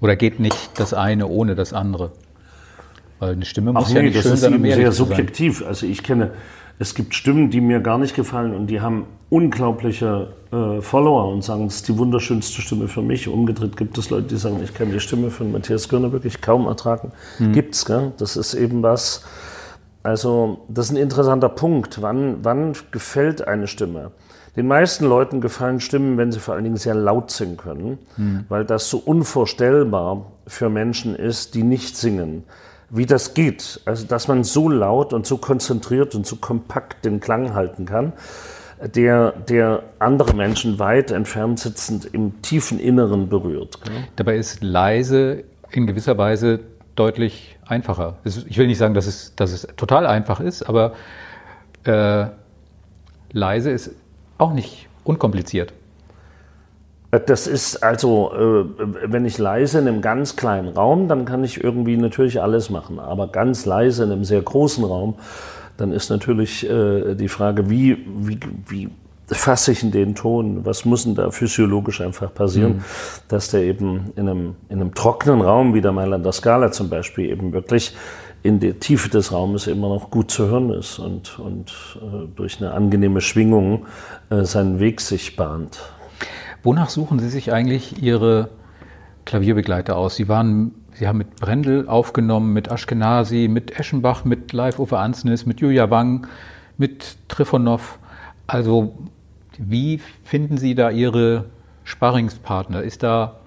[0.00, 2.12] Oder geht nicht das eine ohne das andere?
[3.18, 5.64] Weil eine Stimme muss Ach ja nee, nicht schön sein, um Das ist sehr subjektiv.
[5.66, 6.32] Also ich kenne
[6.78, 11.42] es gibt Stimmen, die mir gar nicht gefallen und die haben unglaubliche äh, Follower und
[11.42, 13.28] sagen, es ist die wunderschönste Stimme für mich.
[13.28, 16.66] Umgedreht gibt es Leute, die sagen, ich kann die Stimme von Matthias Görner wirklich kaum
[16.66, 17.12] ertragen.
[17.38, 17.52] Mhm.
[17.52, 18.12] Gibt's, gell?
[18.18, 19.24] Das ist eben was.
[20.02, 22.00] Also, das ist ein interessanter Punkt.
[22.02, 24.12] Wann, wann gefällt eine Stimme?
[24.54, 28.44] Den meisten Leuten gefallen Stimmen, wenn sie vor allen Dingen sehr laut singen können, mhm.
[28.48, 32.44] weil das so unvorstellbar für Menschen ist, die nicht singen
[32.90, 33.80] wie das geht.
[33.84, 38.12] Also, dass man so laut und so konzentriert und so kompakt den Klang halten kann,
[38.94, 43.78] der, der andere Menschen weit entfernt sitzend im tiefen Inneren berührt.
[44.16, 46.60] Dabei ist leise in gewisser Weise
[46.94, 48.18] deutlich einfacher.
[48.24, 50.92] Ich will nicht sagen, dass es, dass es total einfach ist, aber
[51.84, 52.26] äh,
[53.32, 53.90] leise ist
[54.38, 55.72] auch nicht unkompliziert.
[57.10, 61.62] Das ist also, äh, wenn ich leise in einem ganz kleinen Raum, dann kann ich
[61.62, 62.98] irgendwie natürlich alles machen.
[62.98, 65.14] Aber ganz leise in einem sehr großen Raum,
[65.76, 68.88] dann ist natürlich äh, die Frage, wie, wie, wie
[69.28, 70.64] fasse ich in den Ton?
[70.64, 72.84] Was muss denn da physiologisch einfach passieren, mhm.
[73.28, 77.30] dass der eben in einem, in einem trockenen Raum, wie der Mailander Skala zum Beispiel,
[77.30, 77.94] eben wirklich
[78.42, 82.60] in der Tiefe des Raumes immer noch gut zu hören ist und, und äh, durch
[82.60, 83.86] eine angenehme Schwingung
[84.30, 85.80] äh, seinen Weg sich bahnt.
[86.62, 88.50] Wonach suchen Sie sich eigentlich Ihre
[89.24, 90.16] Klavierbegleiter aus?
[90.16, 95.46] Sie waren, Sie haben mit Brendel aufgenommen, mit Ashkenazi, mit Eschenbach, mit Live Uwe Ansnis,
[95.46, 96.26] mit Julia Wang,
[96.76, 97.98] mit Trifonov.
[98.46, 98.96] Also
[99.58, 101.46] wie finden Sie da Ihre
[101.84, 102.82] Sparringspartner?
[102.82, 103.40] Ist da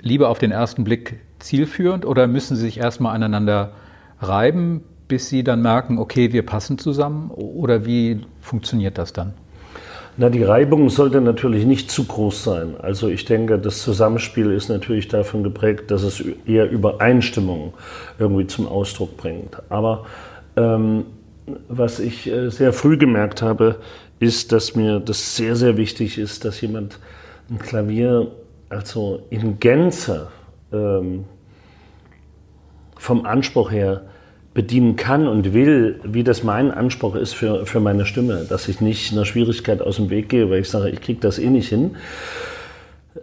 [0.00, 3.72] Liebe auf den ersten Blick zielführend oder müssen Sie sich erstmal aneinander
[4.20, 7.30] reiben, bis Sie dann merken, okay, wir passen zusammen?
[7.30, 9.34] Oder wie funktioniert das dann?
[10.18, 12.76] Na, die Reibung sollte natürlich nicht zu groß sein.
[12.80, 17.74] Also ich denke, das Zusammenspiel ist natürlich davon geprägt, dass es eher Übereinstimmung
[18.18, 19.58] irgendwie zum Ausdruck bringt.
[19.68, 20.06] Aber
[20.56, 21.04] ähm,
[21.68, 23.76] was ich äh, sehr früh gemerkt habe,
[24.18, 26.98] ist, dass mir das sehr, sehr wichtig ist, dass jemand
[27.50, 28.28] ein Klavier
[28.70, 30.28] also in Gänze
[30.72, 31.24] ähm,
[32.96, 34.06] vom Anspruch her
[34.56, 38.80] bedienen kann und will, wie das mein Anspruch ist für, für meine Stimme, dass ich
[38.80, 41.68] nicht einer Schwierigkeit aus dem Weg gehe, weil ich sage, ich kriege das eh nicht
[41.68, 41.96] hin,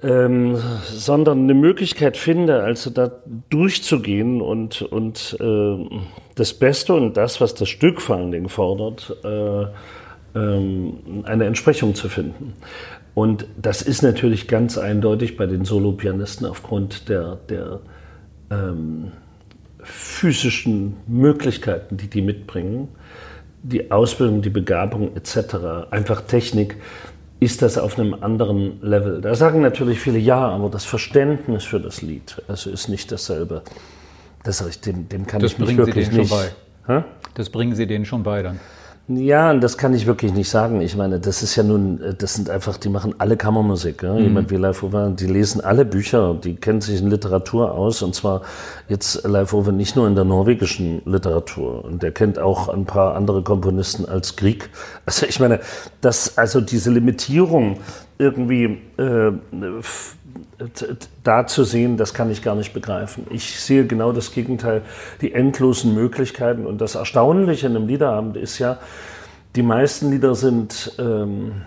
[0.04, 3.12] ähm, sondern eine Möglichkeit finde, also da
[3.50, 6.00] durchzugehen und, und äh,
[6.36, 9.66] das Beste und das, was das Stück vor allen Dingen fordert, äh,
[10.36, 12.54] ähm, eine Entsprechung zu finden.
[13.16, 17.80] Und das ist natürlich ganz eindeutig bei den Solopianisten aufgrund der, der
[18.52, 19.14] ähm,
[19.84, 22.90] physischen Möglichkeiten, die die mitbringen,
[23.64, 26.78] die Ausbildung, die Begabung etc., einfach Technik,
[27.40, 29.22] ist das auf einem anderen Level.
[29.22, 33.64] Da sagen natürlich viele ja, aber das Verständnis für das Lied also ist nicht dasselbe.
[34.44, 36.30] Das, dem, dem kann das ich mich bringen wirklich Sie denen nicht.
[36.30, 36.54] schon
[36.86, 37.02] bei.
[37.02, 37.04] Hä?
[37.36, 38.60] Das bringen Sie denen schon bei dann.
[39.10, 40.80] Ja, und das kann ich wirklich nicht sagen.
[40.80, 44.02] Ich meine, das ist ja nun, äh, das sind einfach, die machen alle Kammermusik.
[44.02, 44.18] Ja?
[44.18, 48.16] Jemand wie Live Over, die lesen alle Bücher, die kennen sich in Literatur aus und
[48.16, 48.44] zwar
[48.88, 53.16] jetzt Live Over nicht nur in der norwegischen Literatur und der kennt auch ein paar
[53.16, 54.70] andere Komponisten als Grieg.
[55.06, 55.60] Also ich meine,
[56.00, 57.80] dass also diese Limitierung
[58.18, 59.34] irgendwie äh,
[61.24, 63.28] da zu sehen, das kann ich gar nicht begreifen.
[63.30, 64.82] Ich sehe genau das Gegenteil,
[65.22, 66.66] die endlosen Möglichkeiten.
[66.66, 68.80] Und das Erstaunliche in einem Liederabend ist ja,
[69.56, 71.62] die meisten Lieder sind ähm,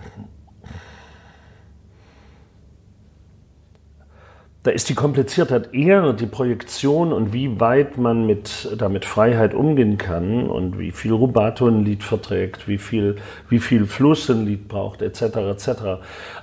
[4.67, 9.97] da ist die Kompliziertheit eher die Projektion und wie weit man mit, damit Freiheit umgehen
[9.97, 13.15] kann und wie viel Rubato ein Lied verträgt, wie viel,
[13.47, 15.21] wie viel Fluss ein Lied braucht, etc.
[15.21, 15.69] etc.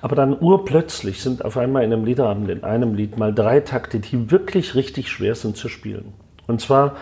[0.00, 4.00] Aber dann urplötzlich sind auf einmal in einem Liederabend in einem Lied mal drei Takte,
[4.00, 6.14] die wirklich richtig schwer sind zu spielen.
[6.46, 6.96] Und zwar,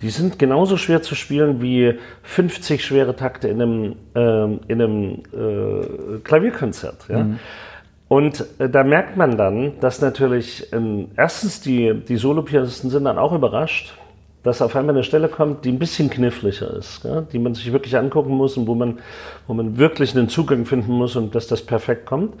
[0.00, 5.22] die sind genauso schwer zu spielen wie 50 schwere Takte in einem, ähm, in einem
[5.34, 7.10] äh, Klavierkonzert.
[7.10, 7.26] Ja?
[8.12, 13.16] Und äh, da merkt man dann, dass natürlich ähm, erstens die, die Solopianisten sind dann
[13.16, 13.94] auch überrascht,
[14.42, 17.72] dass auf einmal eine Stelle kommt, die ein bisschen kniffliger ist, ja, die man sich
[17.72, 18.98] wirklich angucken muss und wo man,
[19.46, 22.34] wo man wirklich einen Zugang finden muss und dass das perfekt kommt.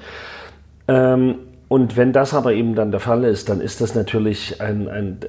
[0.88, 1.36] Ähm,
[1.68, 5.20] und wenn das aber eben dann der Fall ist, dann ist das natürlich ein, ein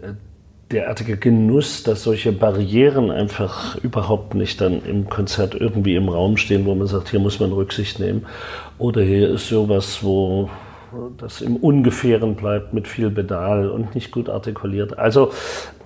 [0.73, 6.65] derartiger Genuss, dass solche Barrieren einfach überhaupt nicht dann im Konzert irgendwie im Raum stehen,
[6.65, 8.25] wo man sagt, hier muss man Rücksicht nehmen.
[8.79, 10.49] Oder hier ist sowas, wo
[11.17, 14.99] das im Ungefähren bleibt mit viel Pedal und nicht gut artikuliert.
[14.99, 15.31] Also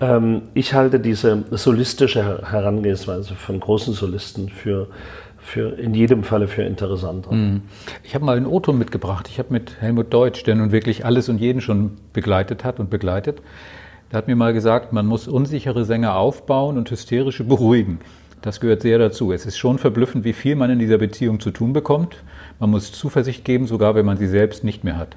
[0.00, 4.88] ähm, ich halte diese solistische Her- Herangehensweise von großen Solisten für,
[5.38, 7.30] für in jedem Falle für interessanter.
[8.04, 9.28] Ich habe mal einen O-Ton mitgebracht.
[9.30, 12.90] Ich habe mit Helmut Deutsch, der nun wirklich alles und jeden schon begleitet hat und
[12.90, 13.40] begleitet.
[14.10, 18.00] Der hat mir mal gesagt, man muss unsichere Sänger aufbauen und hysterische beruhigen.
[18.40, 19.32] Das gehört sehr dazu.
[19.32, 22.16] Es ist schon verblüffend, wie viel man in dieser Beziehung zu tun bekommt.
[22.58, 25.16] Man muss Zuversicht geben, sogar wenn man sie selbst nicht mehr hat.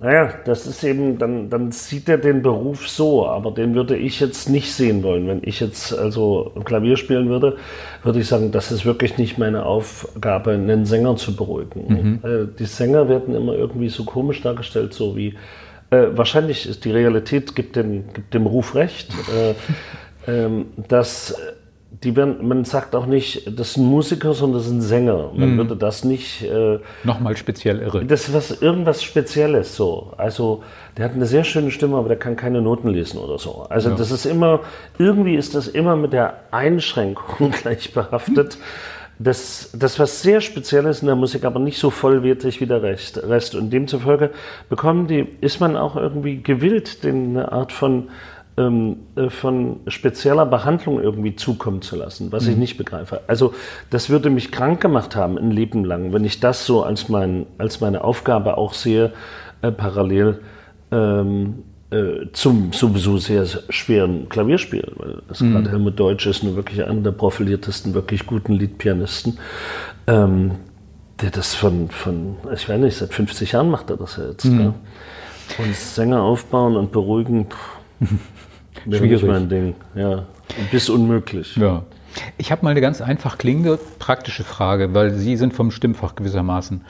[0.00, 4.18] Naja, das ist eben, dann, dann sieht er den Beruf so, aber den würde ich
[4.18, 5.28] jetzt nicht sehen wollen.
[5.28, 7.56] Wenn ich jetzt also Klavier spielen würde,
[8.02, 12.20] würde ich sagen, das ist wirklich nicht meine Aufgabe, einen Sänger zu beruhigen.
[12.24, 15.34] Äh, die Sänger werden immer irgendwie so komisch dargestellt, so wie,
[15.92, 19.10] äh, wahrscheinlich ist die Realität, gibt dem, gibt dem Ruf recht,
[20.26, 21.36] äh, ähm, dass
[22.02, 25.30] die werden, man sagt auch nicht, das sind Musiker, sondern das sind Sänger.
[25.34, 28.04] Man würde das nicht äh, Nochmal speziell irre.
[28.04, 30.12] das ist was, irgendwas Spezielles so.
[30.16, 30.64] Also
[30.96, 33.66] der hat eine sehr schöne Stimme, aber der kann keine Noten lesen oder so.
[33.68, 34.60] Also das ist immer,
[34.98, 38.58] irgendwie ist das immer mit der Einschränkung gleich behaftet.
[39.18, 43.22] Das, das was sehr Spezielles in der Musik, aber nicht so vollwertig wie der Rest.
[43.22, 43.54] Rest.
[43.54, 44.30] Und demzufolge
[44.68, 48.08] bekommen die, ist man auch irgendwie gewillt, den eine Art von
[48.56, 53.22] ähm, äh, von spezieller Behandlung irgendwie zukommen zu lassen, was ich nicht begreife.
[53.26, 53.54] Also
[53.88, 57.46] das würde mich krank gemacht haben ein Leben lang, wenn ich das so als, mein,
[57.56, 59.12] als meine Aufgabe auch sehe,
[59.62, 60.40] äh, parallel
[60.90, 61.71] ähm, äh,
[62.32, 64.92] zum sowieso sehr schweren Klavierspiel.
[64.96, 69.38] Weil das gerade Helmut Deutsch ist nun wirklich einer der profiliertesten, wirklich guten Liedpianisten.
[70.06, 70.52] Ähm,
[71.20, 74.42] der das von, von, ich weiß nicht, seit 50 Jahren macht er das ja jetzt.
[74.42, 74.74] Gell?
[75.58, 78.08] Und Sänger aufbauen und beruhigen, pff,
[78.90, 79.22] Schwierig.
[79.22, 79.74] mein Ding.
[79.94, 80.24] Ja,
[80.70, 81.56] bis unmöglich.
[81.56, 81.84] Ja.
[82.36, 86.82] Ich habe mal eine ganz einfach klingende praktische Frage, weil Sie sind vom Stimmfach gewissermaßen.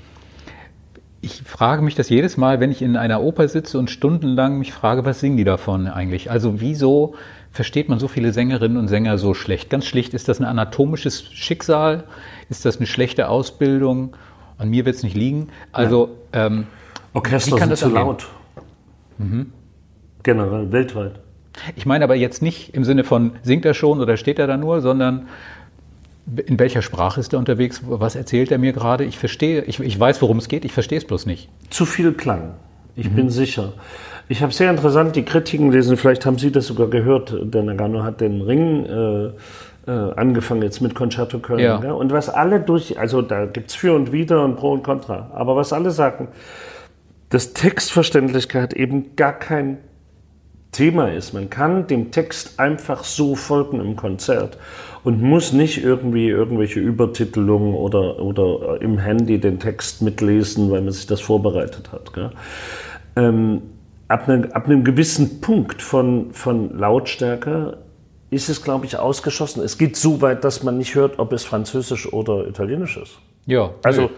[1.25, 4.73] Ich frage mich das jedes Mal, wenn ich in einer Oper sitze und stundenlang mich
[4.73, 6.33] frage, was singen die davon eigentlich?
[6.33, 7.15] Also wieso
[7.53, 9.71] versteht man so viele Sängerinnen und Sänger so schlecht?
[9.71, 12.05] Ganz schlicht, ist das ein anatomisches Schicksal?
[12.51, 14.17] Ist das eine schlechte Ausbildung?
[14.59, 15.51] An mir wird es nicht liegen.
[15.71, 16.67] Also ähm,
[17.13, 18.03] Orchester sind das zu angehen?
[18.03, 18.27] laut.
[20.25, 21.21] Generell, weltweit.
[21.77, 24.57] ich meine aber jetzt nicht im Sinne von singt er schon oder steht er da
[24.57, 25.29] nur, sondern
[26.47, 27.83] in welcher Sprache ist er unterwegs?
[27.85, 29.05] Was erzählt er mir gerade?
[29.05, 31.49] Ich verstehe, ich, ich weiß, worum es geht, ich verstehe es bloß nicht.
[31.71, 32.55] Zu viel Klang.
[32.95, 33.73] Ich bin sicher.
[34.29, 38.03] Ich habe sehr interessant die Kritiken gelesen, vielleicht haben Sie das sogar gehört, der Nagano
[38.03, 39.31] hat den Ring äh,
[39.87, 41.59] äh, angefangen jetzt mit Concerto Köln.
[41.59, 41.79] Ja.
[41.79, 41.93] Gell?
[41.93, 45.31] Und was alle durch, also da gibt es für und wider und pro und contra,
[45.35, 46.29] aber was alle sagen,
[47.31, 49.79] dass Textverständlichkeit eben gar kein
[50.73, 51.35] Thema ist.
[51.35, 54.59] Man kann dem Text einfach so folgen im Konzert
[55.05, 60.93] und muss nicht irgendwie irgendwelche Übertitelungen oder, oder im Handy den Text mitlesen, weil man
[60.93, 62.11] sich das vorbereitet hat.
[63.17, 63.63] Ähm,
[64.09, 67.77] ab, ne, ab einem gewissen Punkt von, von Lautstärke
[68.31, 69.63] ist es, glaube ich, ausgeschlossen.
[69.63, 73.19] Es geht so weit, dass man nicht hört, ob es Französisch oder Italienisch ist.
[73.45, 74.09] Ja, Also nö.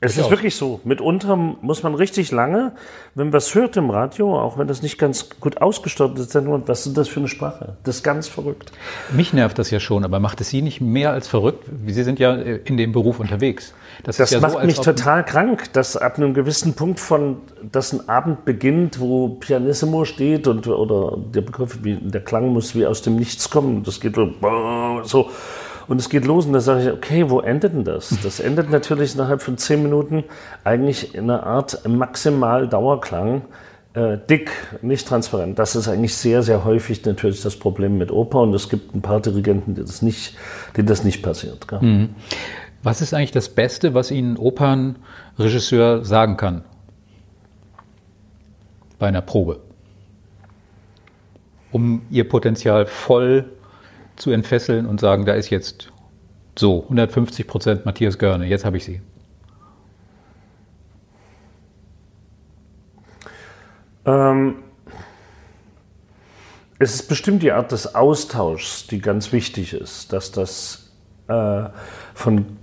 [0.00, 0.80] Es ist wirklich so.
[0.84, 2.72] Mitunter muss man richtig lange,
[3.14, 6.66] wenn man was hört im Radio, auch wenn das nicht ganz gut ausgestattet ist, dann,
[6.66, 7.76] was ist das für eine Sprache?
[7.84, 8.72] Das ist ganz verrückt.
[9.12, 11.68] Mich nervt das ja schon, aber macht es Sie nicht mehr als verrückt?
[11.86, 13.74] Sie sind ja äh, in dem Beruf unterwegs.
[14.04, 17.38] Das ist ja macht so, mich total krank, dass ab einem gewissen Punkt von,
[17.70, 22.74] dass ein Abend beginnt, wo Pianissimo steht und oder der Begriff, wie, der Klang muss
[22.74, 23.84] wie aus dem Nichts kommen.
[23.84, 24.16] Das geht
[25.04, 25.30] so
[25.88, 28.16] und es geht los und dann sage ich, okay, wo endet denn das?
[28.22, 30.24] Das endet natürlich innerhalb von zehn Minuten
[30.64, 33.42] eigentlich in einer Art maximal Dauerklang.
[33.94, 35.58] Äh, dick, nicht transparent.
[35.58, 39.02] Das ist eigentlich sehr, sehr häufig natürlich das Problem mit Oper und es gibt ein
[39.02, 40.34] paar Dirigenten, die das nicht,
[40.76, 41.68] denen das nicht passiert.
[41.68, 42.08] Gell?
[42.82, 46.64] Was ist eigentlich das Beste, was Ihnen Opernregisseur sagen kann?
[48.98, 49.60] Bei einer Probe.
[51.70, 53.44] Um Ihr Potenzial voll
[54.22, 55.90] zu entfesseln und sagen, da ist jetzt
[56.56, 59.00] so 150 Prozent Matthias Görne, jetzt habe ich Sie.
[64.04, 64.62] Ähm,
[66.78, 70.92] es ist bestimmt die Art des Austauschs, die ganz wichtig ist, dass das
[71.26, 71.64] äh,
[72.14, 72.58] von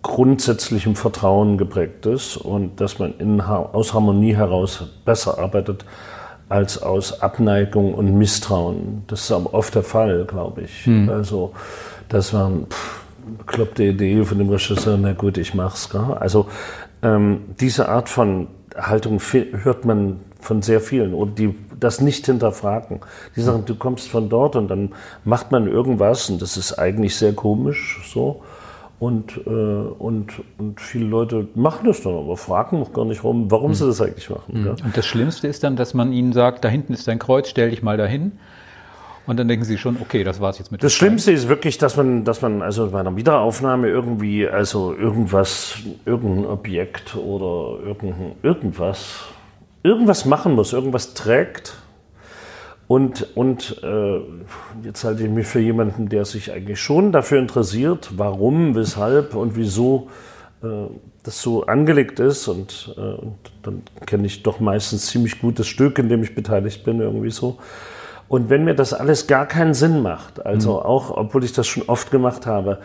[0.00, 5.84] grundsätzlichem Vertrauen geprägt ist und dass man in, aus Harmonie heraus besser arbeitet
[6.54, 9.02] als aus Abneigung und Misstrauen.
[9.08, 10.86] Das ist aber oft der Fall, glaube ich.
[11.10, 11.52] Also,
[12.08, 13.00] das war eine pff,
[13.38, 15.90] bekloppte Idee von dem Regisseur, na gut, ich mach's.
[15.90, 16.16] Gell?
[16.20, 16.46] Also,
[17.02, 18.46] ähm, diese Art von
[18.76, 19.20] Haltung
[19.64, 23.00] hört man von sehr vielen und die das nicht hinterfragen.
[23.34, 24.92] Die sagen, du kommst von dort und dann
[25.24, 28.42] macht man irgendwas und das ist eigentlich sehr komisch so.
[29.04, 33.50] Und, äh, und, und viele Leute machen das dann, aber fragen noch gar nicht rum,
[33.50, 34.64] warum sie das eigentlich machen.
[34.64, 34.76] gell?
[34.82, 37.68] Und das Schlimmste ist dann, dass man Ihnen sagt, da hinten ist dein Kreuz, stell
[37.68, 38.32] dich mal dahin.
[39.26, 41.98] Und dann denken Sie schon, okay, das war's jetzt mit Das Schlimmste ist wirklich, dass
[41.98, 45.76] man, dass man also bei einer Wiederaufnahme irgendwie, also irgendwas,
[46.06, 49.24] irgendein Objekt oder irgendein, irgendwas,
[49.82, 51.76] irgendwas machen muss, irgendwas trägt.
[52.86, 54.20] Und, und äh,
[54.82, 59.56] jetzt halte ich mich für jemanden, der sich eigentlich schon dafür interessiert, warum, weshalb und
[59.56, 60.08] wieso
[60.62, 60.66] äh,
[61.22, 62.46] das so angelegt ist.
[62.48, 66.34] Und, äh, und dann kenne ich doch meistens ziemlich gut das Stück, in dem ich
[66.34, 67.58] beteiligt bin, irgendwie so.
[68.28, 71.84] Und wenn mir das alles gar keinen Sinn macht, also auch, obwohl ich das schon
[71.84, 72.78] oft gemacht habe,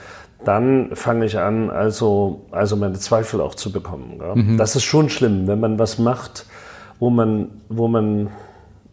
[0.43, 4.19] dann fange ich an, also, also meine Zweifel auch zu bekommen.
[4.19, 4.57] Gell?
[4.57, 6.45] Das ist schon schlimm, wenn man was macht,
[6.99, 8.29] wo man, wo man,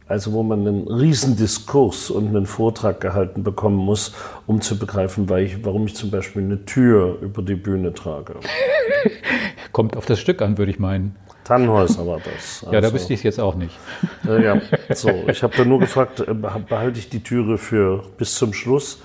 [0.09, 4.13] also wo man einen riesen Diskurs und einen Vortrag gehalten bekommen muss,
[4.47, 8.35] um zu begreifen, ich, warum ich zum Beispiel eine Tür über die Bühne trage.
[9.73, 11.17] Kommt auf das Stück an, würde ich meinen.
[11.45, 12.63] Tannhäuser war das.
[12.63, 13.79] Ja, da Also- wüsste ich es jetzt auch nicht.
[14.27, 14.61] Ja, ja.
[14.95, 15.09] so.
[15.29, 19.01] Ich habe da nur gefragt, äh, beh- behalte ich die Türe für bis zum Schluss?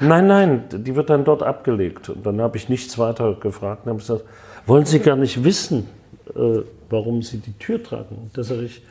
[0.00, 2.10] Nein, nein, die wird dann dort abgelegt.
[2.10, 4.24] Und dann habe ich nichts weiter gefragt und habe gesagt,
[4.66, 5.86] wollen Sie gar nicht wissen,
[6.34, 8.30] äh, warum Sie die Tür tragen?
[8.34, 8.82] Da sage ich,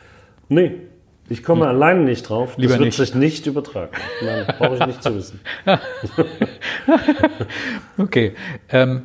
[0.49, 0.72] nee,
[1.30, 2.57] ich komme alleine nicht drauf.
[2.57, 2.97] Lieber das wird nicht.
[2.97, 3.91] sich nicht übertragen.
[4.23, 5.39] Nein, brauche ich nicht zu wissen.
[7.97, 8.34] Okay.
[8.69, 9.03] Ähm,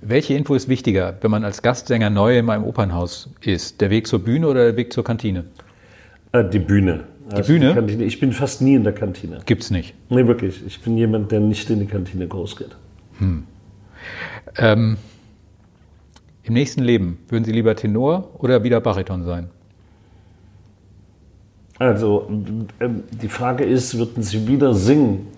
[0.00, 3.80] welche Info ist wichtiger, wenn man als Gastsänger neu in einem Opernhaus ist?
[3.80, 5.44] Der Weg zur Bühne oder der Weg zur Kantine?
[6.32, 7.04] Äh, die Bühne.
[7.32, 7.74] Also Bühne?
[7.74, 8.04] Kantine.
[8.04, 9.40] Ich bin fast nie in der Kantine.
[9.44, 9.94] Gibt's nicht.
[10.08, 10.64] Nee, wirklich.
[10.66, 12.76] Ich bin jemand, der nicht in die Kantine groß geht.
[14.56, 14.96] Ähm,
[16.44, 19.50] Im nächsten Leben würden Sie lieber Tenor oder wieder Bariton sein?
[21.78, 22.26] Also,
[22.80, 25.28] ähm, die Frage ist, würden Sie wieder singen?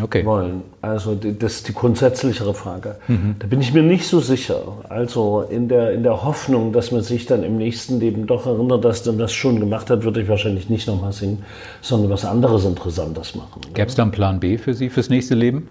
[0.00, 0.24] Okay.
[0.24, 0.62] wollen.
[0.80, 2.96] Also das ist die grundsätzlichere Frage.
[3.38, 4.78] Da bin ich mir nicht so sicher.
[4.88, 8.84] Also in der, in der Hoffnung, dass man sich dann im nächsten Leben doch erinnert,
[8.84, 11.44] dass man das schon gemacht hat, würde ich wahrscheinlich nicht nochmal singen,
[11.82, 13.60] sondern was anderes Interessantes machen.
[13.74, 15.68] Gäbe es da einen Plan B für Sie fürs nächste Leben?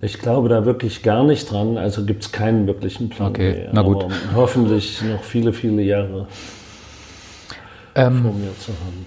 [0.00, 1.76] Ich glaube da wirklich gar nicht dran.
[1.76, 3.30] Also gibt es keinen wirklichen Plan.
[3.30, 3.68] Okay, B.
[3.72, 4.06] na gut.
[4.34, 6.28] Hoffentlich noch viele, viele Jahre
[7.94, 9.06] Ähm, vor mir zu haben.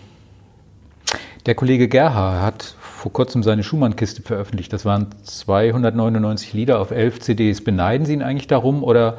[1.45, 4.71] Der Kollege Gerhard hat vor kurzem seine Schumann-Kiste veröffentlicht.
[4.71, 7.61] Das waren 299 Lieder auf 11 CDs.
[7.61, 9.17] Beneiden Sie ihn eigentlich darum oder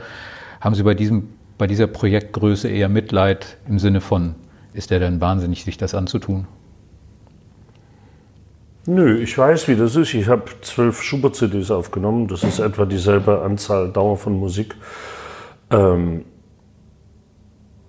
[0.60, 4.36] haben Sie bei, diesem, bei dieser Projektgröße eher Mitleid im Sinne von,
[4.72, 6.46] ist der dann wahnsinnig, sich das anzutun?
[8.86, 10.14] Nö, ich weiß, wie das ist.
[10.14, 12.28] Ich habe zwölf Schubert-CDs aufgenommen.
[12.28, 14.74] Das ist etwa dieselbe Anzahl Dauer von Musik.
[15.70, 16.24] Ähm,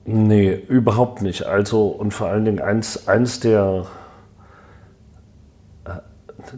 [0.06, 1.46] nee, überhaupt nicht.
[1.46, 3.86] Also, und vor allen Dingen eins, eins der.
[5.86, 5.90] Äh,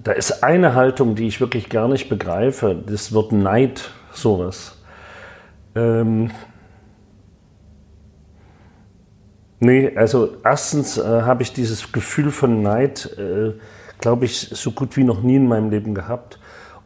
[0.04, 2.82] da ist eine Haltung, die ich wirklich gar nicht begreife.
[2.86, 4.78] Das wird Neid, sowas.
[5.76, 6.32] Ähm,
[9.60, 13.18] nee, also erstens äh, habe ich dieses Gefühl von Neid.
[13.18, 13.54] Äh,
[14.00, 16.39] glaube ich, so gut wie noch nie in meinem Leben gehabt.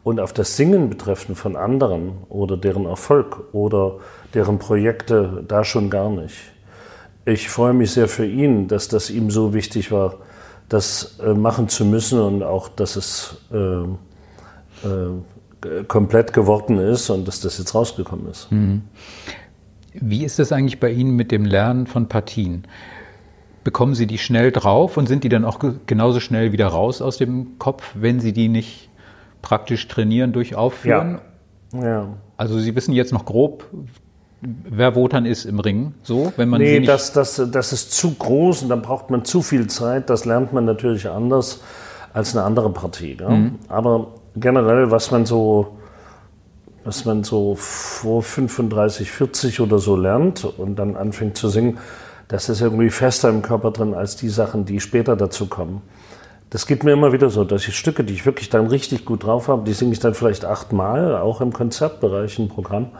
[0.04, 3.98] Und auf das Singen betreffend von anderen oder deren Erfolg oder
[4.34, 6.34] deren Projekte da schon gar nicht.
[7.24, 10.16] Ich freue mich sehr für ihn, dass das ihm so wichtig war,
[10.68, 13.82] das äh, machen zu müssen und auch, dass es äh,
[14.88, 18.50] äh, komplett geworden ist und dass das jetzt rausgekommen ist.
[18.50, 18.82] Mhm.
[19.94, 22.66] Wie ist es eigentlich bei Ihnen mit dem Lernen von Partien?
[23.64, 27.16] bekommen Sie die schnell drauf und sind die dann auch genauso schnell wieder raus aus
[27.16, 28.88] dem Kopf, wenn Sie die nicht
[29.42, 31.20] praktisch trainieren durch Aufführen?
[31.72, 31.84] Ja.
[31.84, 32.08] ja.
[32.36, 33.64] Also Sie wissen jetzt noch grob,
[34.40, 38.62] wer Wotan ist im Ring, so, wenn man Nee, das, das, das ist zu groß
[38.62, 40.10] und dann braucht man zu viel Zeit.
[40.10, 41.60] Das lernt man natürlich anders
[42.12, 43.16] als eine andere Partie.
[43.20, 43.58] Mhm.
[43.68, 45.78] Aber generell, was man so
[46.84, 51.78] was man so vor 35, 40 oder so lernt und dann anfängt zu singen,
[52.28, 55.82] das ist irgendwie fester im Körper drin als die Sachen, die später dazu kommen.
[56.52, 59.24] Das geht mir immer wieder so, dass ich Stücke, die ich wirklich dann richtig gut
[59.24, 62.90] drauf habe, die singe ich dann vielleicht achtmal, auch im Konzertbereich, im Programm.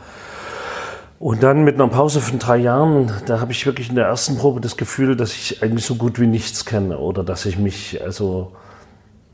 [1.18, 4.38] Und dann mit einer Pause von drei Jahren, da habe ich wirklich in der ersten
[4.38, 8.00] Probe das Gefühl, dass ich eigentlich so gut wie nichts kenne oder dass ich mich
[8.02, 8.52] also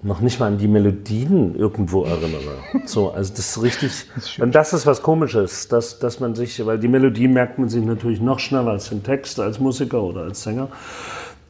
[0.03, 2.57] noch nicht mal an die Melodien irgendwo erinnere.
[2.87, 4.07] So, also das ist richtig.
[4.17, 7.69] Das und das ist was Komisches, dass, dass man sich, weil die Melodie merkt man
[7.69, 10.71] sich natürlich noch schneller als den Text, als Musiker oder als Sänger.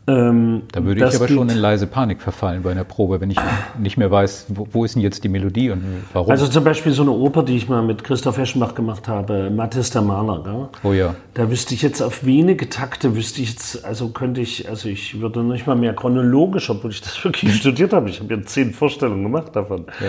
[0.09, 3.37] Ähm, da würde ich aber schon in leise Panik verfallen bei einer Probe, wenn ich
[3.79, 5.85] nicht mehr weiß, wo, wo, ist denn jetzt die Melodie und
[6.15, 6.31] warum.
[6.31, 9.91] Also zum Beispiel so eine Oper, die ich mal mit Christoph Eschenbach gemacht habe, Mathis
[9.91, 10.43] der Maler.
[10.43, 10.69] Gell?
[10.83, 11.15] Oh ja.
[11.35, 15.21] Da wüsste ich jetzt auf wenige Takte, wüsste ich jetzt, also könnte ich, also ich
[15.21, 18.09] würde nicht mal mehr chronologisch, obwohl ich das wirklich studiert habe.
[18.09, 19.85] Ich habe ja zehn Vorstellungen gemacht davon.
[20.01, 20.07] Ja.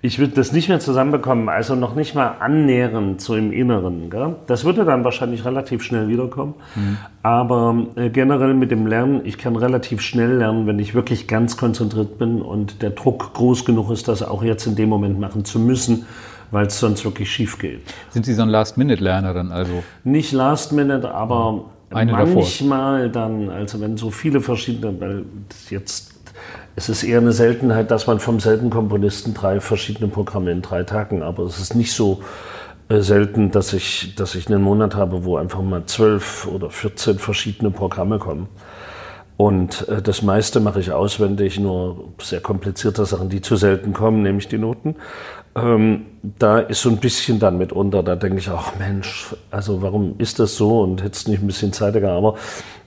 [0.00, 4.08] Ich würde das nicht mehr zusammenbekommen, also noch nicht mal annähernd so im Inneren.
[4.08, 4.36] Gell?
[4.46, 6.54] Das würde dann wahrscheinlich relativ schnell wiederkommen.
[6.74, 6.96] Mhm.
[7.22, 11.56] Aber äh, generell mit dem Lernen, ich kann relativ schnell lernen, wenn ich wirklich ganz
[11.56, 15.44] konzentriert bin und der Druck groß genug ist, das auch jetzt in dem Moment machen
[15.44, 16.06] zu müssen,
[16.50, 17.80] weil es sonst wirklich schief geht.
[18.10, 19.82] Sind Sie so ein Last-Minute-Lerner dann also?
[20.04, 23.28] Nicht Last-Minute, aber Eine manchmal davor.
[23.28, 25.24] dann, also wenn so viele verschiedene, weil
[25.70, 26.12] jetzt
[26.74, 30.84] es ist eher eine Seltenheit, dass man vom selben Komponisten drei verschiedene Programme in drei
[30.84, 32.22] Tagen, aber es ist nicht so
[32.88, 37.18] äh, selten, dass ich, dass ich einen Monat habe, wo einfach mal zwölf oder 14
[37.18, 38.48] verschiedene Programme kommen.
[39.42, 44.22] Und äh, das meiste mache ich auswendig, nur sehr komplizierte Sachen, die zu selten kommen,
[44.22, 44.94] nämlich die Noten.
[45.56, 50.14] Ähm, da ist so ein bisschen dann mitunter, da denke ich auch, Mensch, also warum
[50.18, 52.12] ist das so und hätte es nicht ein bisschen zeitiger?
[52.12, 52.36] Aber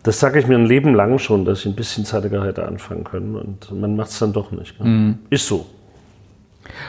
[0.03, 3.03] das sage ich mir ein Leben lang schon, dass ich ein bisschen zeitiger hätte anfangen
[3.03, 4.79] können und man macht es dann doch nicht.
[4.81, 5.19] Mhm.
[5.29, 5.65] Ist so.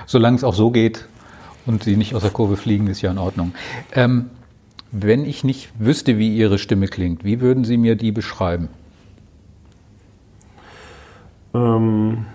[0.06, 1.08] Solange es auch so geht
[1.66, 3.52] und Sie nicht aus der Kurve fliegen, ist ja in Ordnung.
[3.92, 4.30] Ähm,
[4.92, 8.68] wenn ich nicht wüsste, wie Ihre Stimme klingt, wie würden Sie mir die beschreiben?
[11.56, 12.26] Ähm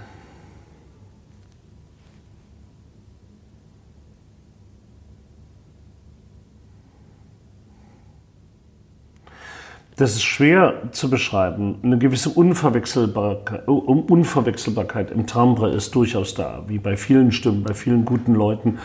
[9.98, 11.76] Das ist schwer zu beschreiben.
[11.84, 18.04] Eine gewisse Unverwechselbarkeit, Unverwechselbarkeit im Timbre ist durchaus da, wie bei vielen Stimmen, bei vielen
[18.04, 18.80] guten Leuten.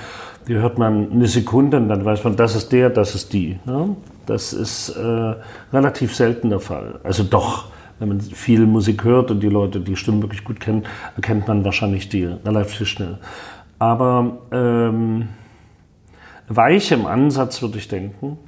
[0.46, 3.58] Die hört man eine Sekunde und dann weiß man, das ist der, das ist die.
[3.64, 3.96] Ne?
[4.26, 5.34] Das ist äh,
[5.72, 7.00] relativ selten der Fall.
[7.02, 10.84] Also doch, wenn man viel Musik hört und die Leute die Stimmen wirklich gut kennen,
[11.14, 13.18] erkennt man wahrscheinlich die relativ schnell.
[13.78, 15.28] Aber ähm,
[16.48, 18.38] weich im Ansatz würde ich denken,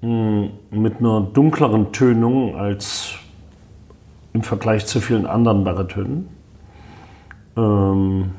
[0.00, 3.14] hm, mit einer dunkleren Tönung als
[4.32, 6.28] im Vergleich zu vielen anderen Baritönen.
[7.56, 8.30] Ähm,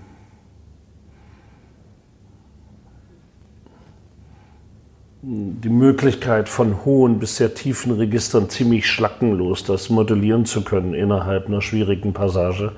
[5.23, 11.47] die Möglichkeit von hohen bis sehr tiefen Registern ziemlich schlackenlos das modellieren zu können innerhalb
[11.47, 12.71] einer schwierigen Passage.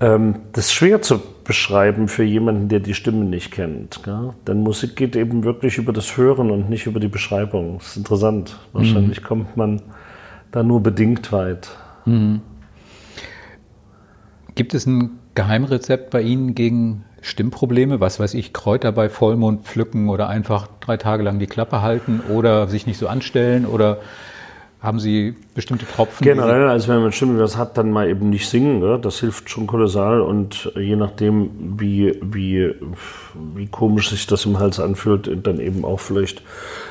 [0.00, 4.02] Ähm, das ist schwer zu beschreiben für jemanden, der die Stimme nicht kennt.
[4.02, 4.34] Gell?
[4.46, 7.78] Denn Musik geht eben wirklich über das Hören und nicht über die Beschreibung.
[7.78, 8.58] Das ist interessant.
[8.72, 9.24] Wahrscheinlich mhm.
[9.24, 9.82] kommt man
[10.50, 11.68] da nur bedingt weit.
[12.04, 12.40] Mhm.
[14.56, 18.00] Gibt es ein Geheimrezept bei Ihnen gegen Stimmprobleme?
[18.00, 22.20] Was weiß ich, Kräuter bei Vollmond pflücken oder einfach drei Tage lang die Klappe halten
[22.28, 23.66] oder sich nicht so anstellen?
[23.66, 23.98] Oder
[24.84, 26.22] haben Sie bestimmte Tropfen?
[26.22, 28.80] Generell, also wenn man Stimme was hat, dann mal eben nicht singen.
[28.80, 28.98] Ne?
[29.00, 32.74] Das hilft schon kolossal und je nachdem, wie, wie,
[33.54, 36.42] wie komisch sich das im Hals anfühlt, dann eben auch vielleicht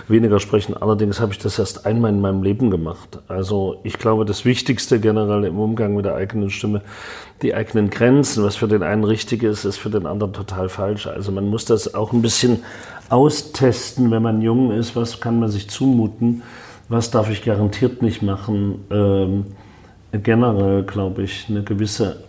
[0.08, 0.76] weniger sprechen.
[0.76, 3.20] Allerdings habe ich das erst einmal in meinem Leben gemacht.
[3.28, 6.82] Also ich glaube, das Wichtigste generell im Umgang mit der eigenen Stimme,
[7.44, 11.06] die eigenen Grenzen, was für den einen richtig ist, ist für den anderen total falsch.
[11.06, 12.64] Also man muss das auch ein bisschen
[13.10, 16.42] austesten, wenn man jung ist, was kann man sich zumuten
[16.90, 18.86] was darf ich garantiert nicht machen.
[18.92, 19.46] Ähm,
[20.12, 22.24] generell, glaube ich, eine gewisse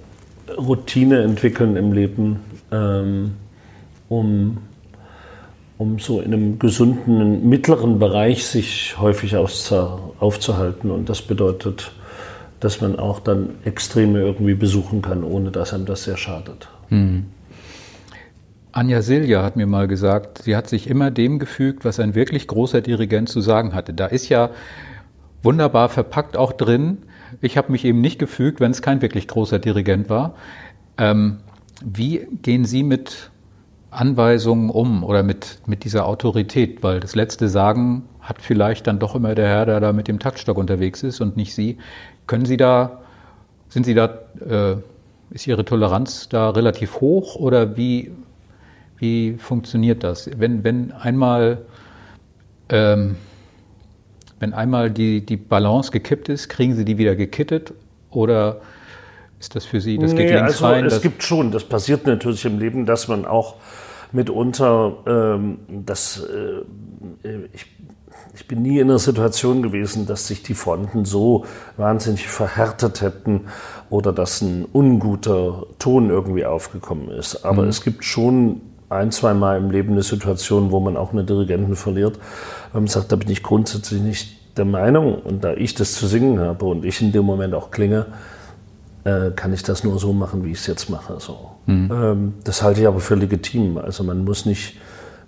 [0.57, 2.41] Routine entwickeln im Leben,
[2.71, 3.33] ähm,
[4.09, 4.59] um,
[5.79, 10.91] um so in einem gesunden mittleren Bereich sich häufig aufzuhalten.
[10.91, 11.93] Und das bedeutet,
[12.61, 16.69] dass man auch dann Extreme irgendwie besuchen kann, ohne dass einem das sehr schadet.
[16.89, 17.27] Mhm.
[18.75, 22.49] Anja Silja hat mir mal gesagt, sie hat sich immer dem gefügt, was ein wirklich
[22.49, 23.95] großer Dirigent zu sagen hatte.
[23.95, 24.51] Da ist ja
[25.45, 26.99] wunderbar verpackt auch drin.
[27.41, 30.35] Ich habe mich eben nicht gefügt, wenn es kein wirklich großer Dirigent war.
[30.99, 31.39] Ähm,
[31.85, 33.31] wie gehen Sie mit
[33.93, 36.83] Anweisungen um oder mit, mit dieser Autorität?
[36.83, 40.19] Weil das letzte Sagen hat vielleicht dann doch immer der Herr, der da mit dem
[40.19, 41.79] Taktstock unterwegs ist und nicht Sie.
[42.27, 43.03] Können Sie da,
[43.69, 44.77] sind Sie da, äh,
[45.31, 48.11] ist Ihre Toleranz da relativ hoch oder wie,
[48.99, 50.31] wie funktioniert das?
[50.37, 51.63] Wenn, wenn einmal,
[52.69, 53.17] ähm,
[54.41, 57.73] wenn einmal die, die Balance gekippt ist, kriegen Sie die wieder gekittet
[58.11, 58.61] oder
[59.41, 60.85] ist das für Sie, das geht nee, links also rein?
[60.87, 63.57] Es gibt schon, das passiert natürlich im Leben, dass man auch
[64.13, 66.25] mitunter, ähm, das,
[67.25, 67.67] äh, ich,
[68.35, 71.45] ich bin nie in einer Situation gewesen, dass sich die Fronten so
[71.77, 73.43] wahnsinnig verhärtet hätten
[73.91, 77.45] oder dass ein unguter Ton irgendwie aufgekommen ist.
[77.45, 77.69] Aber mhm.
[77.69, 78.61] es gibt schon
[78.95, 82.19] ein, zwei Mal im Leben eine Situation, wo man auch einen Dirigenten verliert,
[82.73, 86.41] man sagt, da bin ich grundsätzlich nicht der Meinung und da ich das zu singen
[86.41, 88.07] habe und ich in dem Moment auch klinge,
[89.05, 91.17] äh, kann ich das nur so machen, wie ich es jetzt mache.
[91.19, 91.51] So.
[91.67, 91.91] Mhm.
[91.93, 93.79] Ähm, das halte ich aber für legitim.
[93.79, 94.77] Also man muss nicht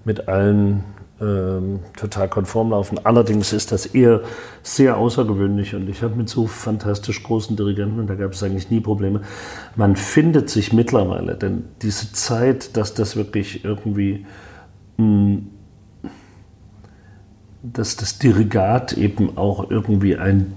[0.04, 0.84] mit allen
[1.20, 3.00] ähm, total konform laufen.
[3.04, 4.20] Allerdings ist das eher
[4.62, 8.70] sehr außergewöhnlich und ich habe mit so fantastisch großen Dirigenten, und da gab es eigentlich
[8.70, 9.22] nie Probleme,
[9.76, 14.26] man findet sich mittlerweile, denn diese Zeit, dass das wirklich irgendwie,
[14.98, 15.46] mh, hm,
[17.62, 20.52] dass das Dirigat eben auch irgendwie ein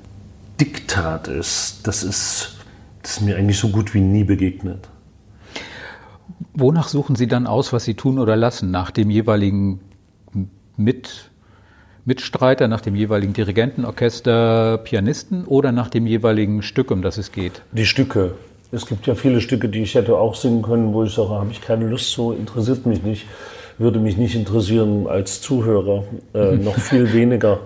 [0.60, 2.58] Diktat ist, das ist,
[3.02, 4.90] das ist mir eigentlich so gut wie nie begegnet.
[6.54, 9.80] Wonach suchen Sie dann aus, was Sie tun oder lassen, nach dem jeweiligen
[10.80, 11.30] mit
[12.06, 17.32] Mitstreiter nach dem jeweiligen Dirigenten, Orchester, Pianisten oder nach dem jeweiligen Stück, um das es
[17.32, 17.62] geht?
[17.72, 18.32] Die Stücke.
[18.72, 21.52] Es gibt ja viele Stücke, die ich hätte auch singen können, wo ich sage, habe
[21.52, 23.28] ich keine Lust zu, interessiert mich nicht,
[23.78, 26.04] würde mich nicht interessieren als Zuhörer,
[26.34, 27.60] äh, noch viel weniger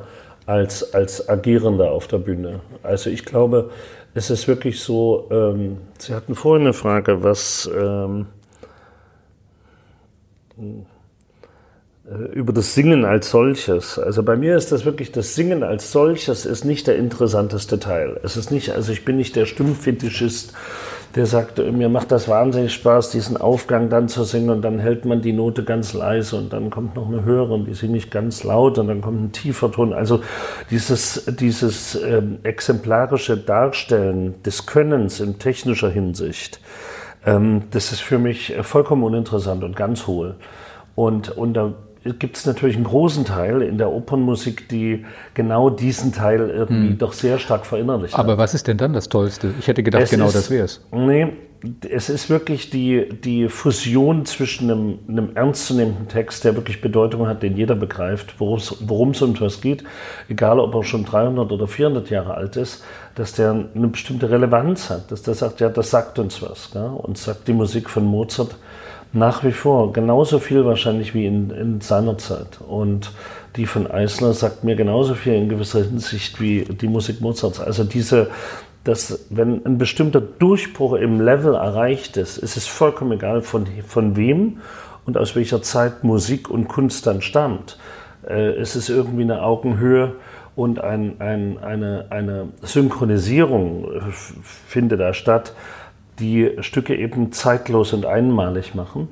[0.46, 2.62] als, als Agierender auf der Bühne.
[2.82, 3.70] Also ich glaube,
[4.14, 7.70] es ist wirklich so, ähm, Sie hatten vorhin eine Frage, was...
[7.74, 8.26] Ähm,
[10.58, 10.93] äh,
[12.34, 13.98] über das Singen als solches.
[13.98, 18.20] Also bei mir ist das wirklich, das Singen als solches ist nicht der interessanteste Teil.
[18.24, 20.54] Es ist nicht, also ich bin nicht der Stimmfetischist,
[21.16, 25.06] der sagt, mir macht das wahnsinnig Spaß, diesen Aufgang dann zu singen und dann hält
[25.06, 28.10] man die Note ganz leise und dann kommt noch eine höhere und die singe ich
[28.10, 29.94] ganz laut und dann kommt ein tiefer Ton.
[29.94, 30.22] Also
[30.72, 36.60] dieses, dieses ähm, exemplarische Darstellen des Könnens in technischer Hinsicht,
[37.26, 40.36] ähm, das ist für mich vollkommen uninteressant und ganz hohl.
[40.96, 41.74] Und, da
[42.04, 46.98] gibt es natürlich einen großen Teil in der Opernmusik, die genau diesen Teil irgendwie hm.
[46.98, 48.40] doch sehr stark verinnerlicht Aber hat.
[48.40, 49.54] was ist denn dann das Tollste?
[49.60, 50.82] Ich hätte gedacht, es genau ist, das wäre es.
[50.92, 51.34] Nee,
[51.90, 57.42] es ist wirklich die, die Fusion zwischen einem, einem ernstzunehmenden Text, der wirklich Bedeutung hat,
[57.42, 59.86] den jeder begreift, worum es um was geht,
[60.28, 62.84] egal ob er schon 300 oder 400 Jahre alt ist,
[63.16, 66.72] dass der eine bestimmte Relevanz hat, dass der sagt, ja, das sagt uns was.
[66.72, 66.84] Gell?
[66.84, 68.56] Und sagt die Musik von Mozart,
[69.14, 72.60] nach wie vor genauso viel wahrscheinlich wie in, in seiner Zeit.
[72.68, 73.12] Und
[73.56, 77.60] die von Eisler sagt mir genauso viel in gewisser Hinsicht wie die Musik Mozarts.
[77.60, 78.32] Also diese,
[78.84, 84.16] dass wenn ein bestimmter Durchbruch im Level erreicht ist, ist es vollkommen egal von, von
[84.16, 84.58] wem
[85.06, 87.78] und aus welcher Zeit Musik und Kunst dann stammt.
[88.28, 90.16] Äh, es ist irgendwie eine Augenhöhe
[90.56, 95.54] und ein, ein, eine, eine Synchronisierung äh, findet da statt
[96.20, 99.08] die Stücke eben zeitlos und einmalig machen.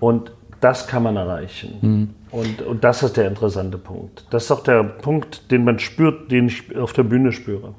[0.00, 1.78] Und das kann man erreichen.
[1.80, 2.08] Mhm.
[2.30, 4.26] Und, und das ist der interessante Punkt.
[4.30, 7.74] Das ist auch der Punkt, den man spürt, den ich auf der Bühne spüre.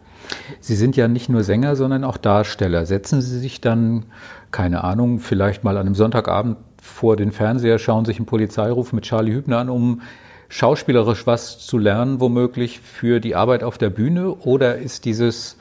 [0.59, 2.86] Sie sind ja nicht nur Sänger, sondern auch Darsteller.
[2.86, 4.05] Setzen Sie sich dann,
[4.51, 9.03] keine Ahnung, vielleicht mal an einem Sonntagabend vor den Fernseher, schauen sich einen Polizeiruf mit
[9.03, 10.01] Charlie Hübner an, um
[10.49, 14.34] schauspielerisch was zu lernen, womöglich für die Arbeit auf der Bühne?
[14.34, 15.57] Oder ist dieses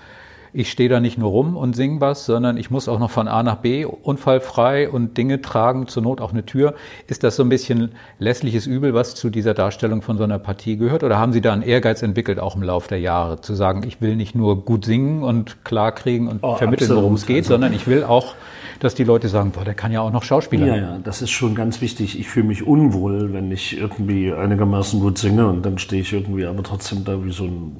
[0.56, 3.28] ich stehe da nicht nur rum und singe was, sondern ich muss auch noch von
[3.28, 6.74] A nach B unfallfrei und Dinge tragen, zur Not auch eine Tür.
[7.06, 10.78] Ist das so ein bisschen lässliches Übel, was zu dieser Darstellung von so einer Partie
[10.78, 11.04] gehört?
[11.04, 14.00] Oder haben Sie da einen Ehrgeiz entwickelt, auch im Laufe der Jahre, zu sagen, ich
[14.00, 17.50] will nicht nur gut singen und klar kriegen und oh, vermitteln, worum es geht, also,
[17.50, 18.34] sondern ich will auch,
[18.80, 20.68] dass die Leute sagen, boah, der kann ja auch noch Schauspieler.
[20.68, 22.18] Ja, ja, das ist schon ganz wichtig.
[22.18, 26.46] Ich fühle mich unwohl, wenn ich irgendwie einigermaßen gut singe und dann stehe ich irgendwie
[26.46, 27.76] aber trotzdem da wie so ein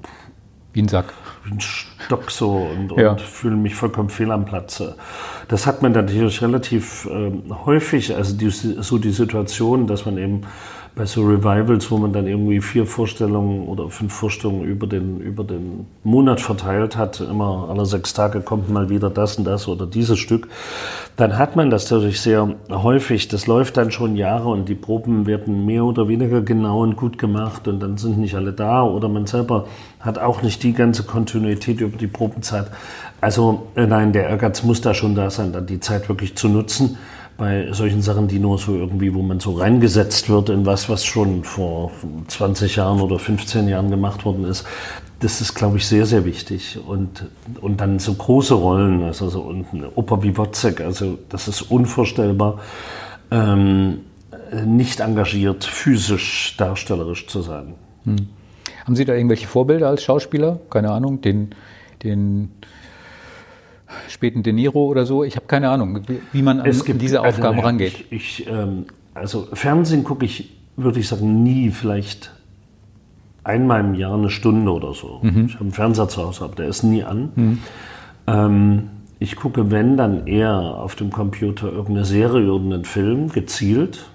[0.75, 1.15] wie ein Sack.
[1.45, 1.96] Wie ein Stock
[2.29, 3.13] so und, ja.
[3.13, 4.97] und fühle mich vollkommen fehl am Platze.
[5.49, 7.33] Das hat man natürlich relativ äh,
[7.65, 10.43] häufig, also die, so die Situation, dass man eben
[10.97, 15.45] bei so Revivals, wo man dann irgendwie vier Vorstellungen oder fünf Vorstellungen über den, über
[15.45, 19.87] den Monat verteilt hat, immer alle sechs Tage kommt mal wieder das und das oder
[19.87, 20.49] dieses Stück,
[21.17, 23.29] dann hat man das natürlich sehr häufig.
[23.29, 27.19] Das läuft dann schon Jahre und die Proben werden mehr oder weniger genau und gut
[27.19, 29.67] gemacht und dann sind nicht alle da oder man selber
[30.01, 32.71] hat auch nicht die ganze Kontinuität über die Probenzeit.
[33.21, 36.49] Also äh, nein, der Ehrgeiz muss da schon da sein, dann die Zeit wirklich zu
[36.49, 36.97] nutzen
[37.37, 41.05] bei solchen Sachen, die nur so irgendwie, wo man so reingesetzt wird in was, was
[41.05, 41.91] schon vor
[42.29, 44.67] 20 Jahren oder 15 Jahren gemacht worden ist,
[45.21, 46.79] das ist, glaube ich, sehr, sehr wichtig.
[46.87, 47.27] Und,
[47.61, 52.61] und dann so große Rollen, also so eine Oper wie Wozzeck, also das ist unvorstellbar,
[53.31, 54.01] ähm,
[54.65, 57.75] nicht engagiert, physisch, darstellerisch zu sein.
[58.05, 58.29] Hm.
[58.85, 60.61] Haben Sie da irgendwelche Vorbilder als Schauspieler?
[60.71, 61.51] Keine Ahnung, den,
[62.05, 62.53] den
[64.09, 65.25] späten De Niro oder so.
[65.25, 66.01] Ich habe keine Ahnung,
[66.33, 68.07] wie man an gibt, diese also, Aufgaben also, rangeht.
[68.11, 72.33] Ich, ich, ähm, also Fernsehen gucke ich, würde ich sagen, nie, vielleicht
[73.45, 75.21] einmal im Jahr eine Stunde oder so.
[75.23, 75.47] Mhm.
[75.47, 77.33] Ich habe einen Fernseher zu Hause, aber der ist nie an.
[77.35, 77.59] Mhm.
[78.27, 78.83] Ähm,
[79.19, 84.07] ich gucke, wenn, dann eher auf dem Computer irgendeine Serie oder einen Film, gezielt.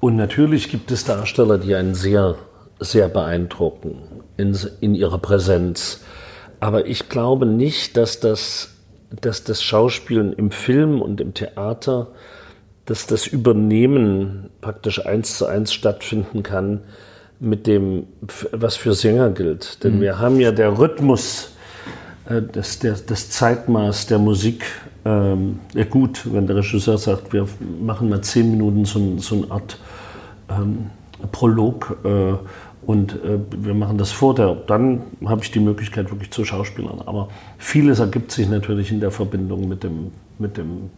[0.00, 2.34] Und natürlich gibt es Darsteller, die einen sehr,
[2.80, 3.96] sehr beeindrucken
[4.36, 6.02] in, in ihrer Präsenz.
[6.58, 8.73] Aber ich glaube nicht, dass das
[9.20, 12.08] dass das Schauspielen im Film und im Theater,
[12.86, 16.80] dass das Übernehmen praktisch eins zu eins stattfinden kann
[17.40, 18.06] mit dem,
[18.52, 19.82] was für Sänger gilt.
[19.84, 20.00] Denn mhm.
[20.00, 21.52] wir haben ja der Rhythmus,
[22.28, 24.64] äh, das, der, das Zeitmaß der Musik,
[25.04, 27.46] ähm, ja gut, wenn der Regisseur sagt, wir
[27.80, 29.78] machen mal zehn Minuten so, so eine Art
[30.48, 30.90] ähm,
[31.26, 32.34] Prolog äh,
[32.86, 37.02] und äh, wir machen das vor der, dann habe ich die Möglichkeit wirklich zu Schauspielern.
[37.06, 40.90] Aber vieles ergibt sich natürlich in der Verbindung mit dem, mit dem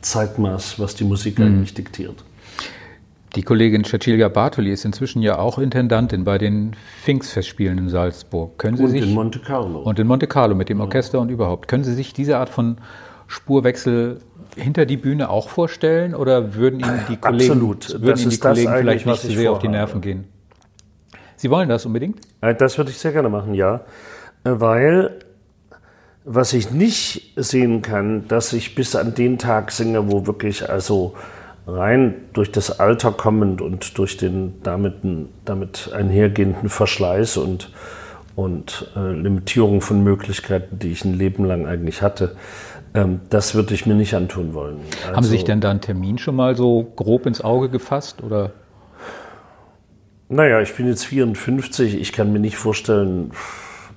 [0.00, 1.46] Zeitmaß, was die Musik mhm.
[1.46, 2.24] eigentlich diktiert.
[3.34, 8.58] Die Kollegin Cecilia Bartoli ist inzwischen ja auch Intendantin bei den Pfingstfestspielen in Salzburg.
[8.58, 9.80] Können Sie und sich, in Monte Carlo.
[9.80, 11.22] Und in Monte Carlo mit dem Orchester ja.
[11.22, 11.66] und überhaupt.
[11.66, 12.76] Können Sie sich diese Art von
[13.28, 14.20] Spurwechsel
[14.56, 18.02] hinter die Bühne auch vorstellen oder würden Ihnen die Kollegen, Absolut.
[18.02, 20.24] Würden Ihnen die Kollegen vielleicht nicht so sehr auf die Nerven gehen?
[21.36, 22.20] Sie wollen das unbedingt?
[22.40, 23.80] Äh, das würde ich sehr gerne machen, ja.
[24.44, 25.18] Äh, weil
[26.24, 31.14] was ich nicht sehen kann, dass ich bis an den Tag singe, wo wirklich also
[31.66, 34.94] rein durch das Alter kommend und durch den damit,
[35.44, 37.72] damit einhergehenden Verschleiß und,
[38.36, 42.36] und äh, Limitierung von Möglichkeiten, die ich ein Leben lang eigentlich hatte,
[43.30, 44.78] das würde ich mir nicht antun wollen.
[45.02, 47.70] Also, Haben Sie sich also denn da einen Termin schon mal so grob ins Auge
[47.70, 48.22] gefasst?
[48.22, 48.52] Oder?
[50.28, 52.00] Naja, ich bin jetzt 54.
[52.00, 53.32] Ich kann mir nicht vorstellen,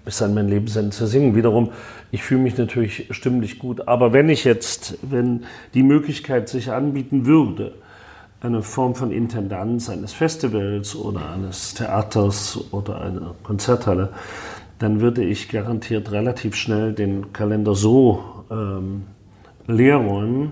[0.05, 1.35] bis an mein Lebensende zu singen.
[1.35, 1.71] Wiederum,
[2.11, 3.87] ich fühle mich natürlich stimmlich gut.
[3.87, 7.73] Aber wenn ich jetzt, wenn die Möglichkeit sich anbieten würde,
[8.41, 14.09] eine Form von Intendanz eines Festivals oder eines Theaters oder einer Konzerthalle,
[14.79, 19.03] dann würde ich garantiert relativ schnell den Kalender so ähm,
[19.67, 20.51] leer räumen,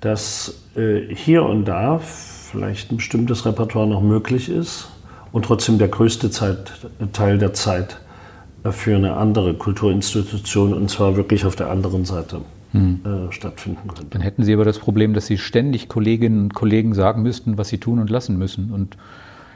[0.00, 4.88] dass äh, hier und da vielleicht ein bestimmtes Repertoire noch möglich ist
[5.32, 6.72] und trotzdem der größte Zeit,
[7.12, 8.00] Teil der Zeit
[8.70, 12.42] für eine andere Kulturinstitution und zwar wirklich auf der anderen Seite
[12.72, 13.00] hm.
[13.04, 14.06] äh, stattfinden könnte.
[14.10, 17.68] Dann hätten Sie aber das Problem, dass Sie ständig Kolleginnen und Kollegen sagen müssten, was
[17.68, 18.96] sie tun und lassen müssen und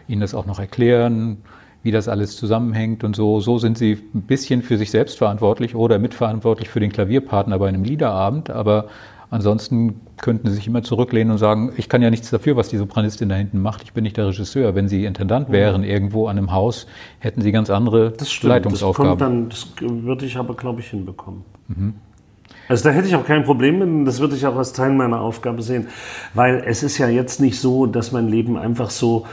[0.09, 1.39] ihnen das auch noch erklären,
[1.85, 3.39] wie das alles zusammenhängt und so.
[3.39, 7.69] So sind Sie ein bisschen für sich selbst verantwortlich oder mitverantwortlich für den Klavierpartner bei
[7.69, 8.89] einem Liederabend, aber
[9.35, 12.77] Ansonsten könnten Sie sich immer zurücklehnen und sagen, ich kann ja nichts dafür, was die
[12.77, 13.83] Sopranistin da hinten macht.
[13.83, 14.77] Ich bin nicht der Regisseur.
[14.77, 16.87] Wenn Sie Intendant wären irgendwo an einem Haus,
[17.19, 19.49] hätten Sie ganz andere das stimmt, Leitungsaufgaben.
[19.51, 21.43] Das, dann, das würde ich aber, glaube ich, hinbekommen.
[21.67, 21.95] Mhm.
[22.69, 25.21] Also da hätte ich auch kein Problem mit, das würde ich auch als Teil meiner
[25.21, 25.89] Aufgabe sehen.
[26.35, 29.27] Weil es ist ja jetzt nicht so, dass mein Leben einfach so,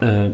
[0.00, 0.30] äh,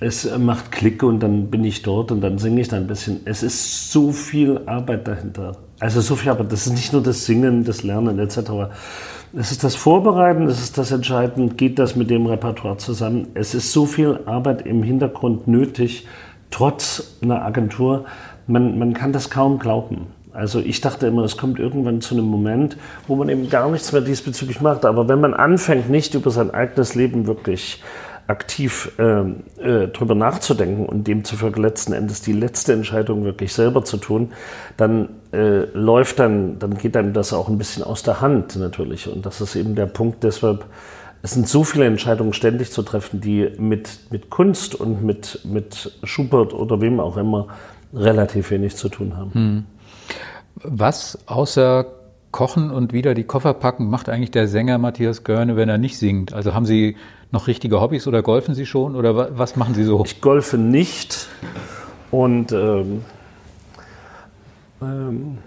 [0.00, 3.20] es macht Klick und dann bin ich dort und dann singe ich da ein bisschen.
[3.26, 7.26] Es ist so viel Arbeit dahinter Also so viel, aber das ist nicht nur das
[7.26, 8.38] Singen, das Lernen etc.
[9.36, 13.28] Es ist das Vorbereiten, es ist das Entscheiden, geht das mit dem Repertoire zusammen.
[13.34, 16.06] Es ist so viel Arbeit im Hintergrund nötig,
[16.50, 18.06] trotz einer Agentur.
[18.46, 20.06] Man, man kann das kaum glauben.
[20.32, 22.76] Also ich dachte immer, es kommt irgendwann zu einem Moment,
[23.06, 24.86] wo man eben gar nichts mehr diesbezüglich macht.
[24.86, 27.82] Aber wenn man anfängt, nicht über sein eigenes Leben wirklich
[28.30, 29.02] aktiv äh,
[29.60, 34.32] äh, drüber nachzudenken und demzufolge letzten Endes die letzte Entscheidung wirklich selber zu tun,
[34.76, 39.08] dann äh, läuft dann, dann geht einem das auch ein bisschen aus der Hand natürlich.
[39.08, 40.64] Und das ist eben der Punkt, deshalb,
[41.22, 45.98] es sind so viele Entscheidungen ständig zu treffen, die mit, mit Kunst und mit, mit
[46.04, 47.48] Schubert oder wem auch immer
[47.92, 49.34] relativ wenig zu tun haben.
[49.34, 49.64] Hm.
[50.62, 51.86] Was außer
[52.30, 55.98] Kochen und wieder die Koffer packen macht eigentlich der Sänger Matthias Görne, wenn er nicht
[55.98, 56.32] singt?
[56.32, 56.96] Also haben Sie
[57.32, 60.02] noch richtige Hobbys oder golfen Sie schon oder was machen Sie so?
[60.04, 61.28] Ich golfe nicht
[62.10, 63.02] und ähm,
[64.82, 65.38] ähm,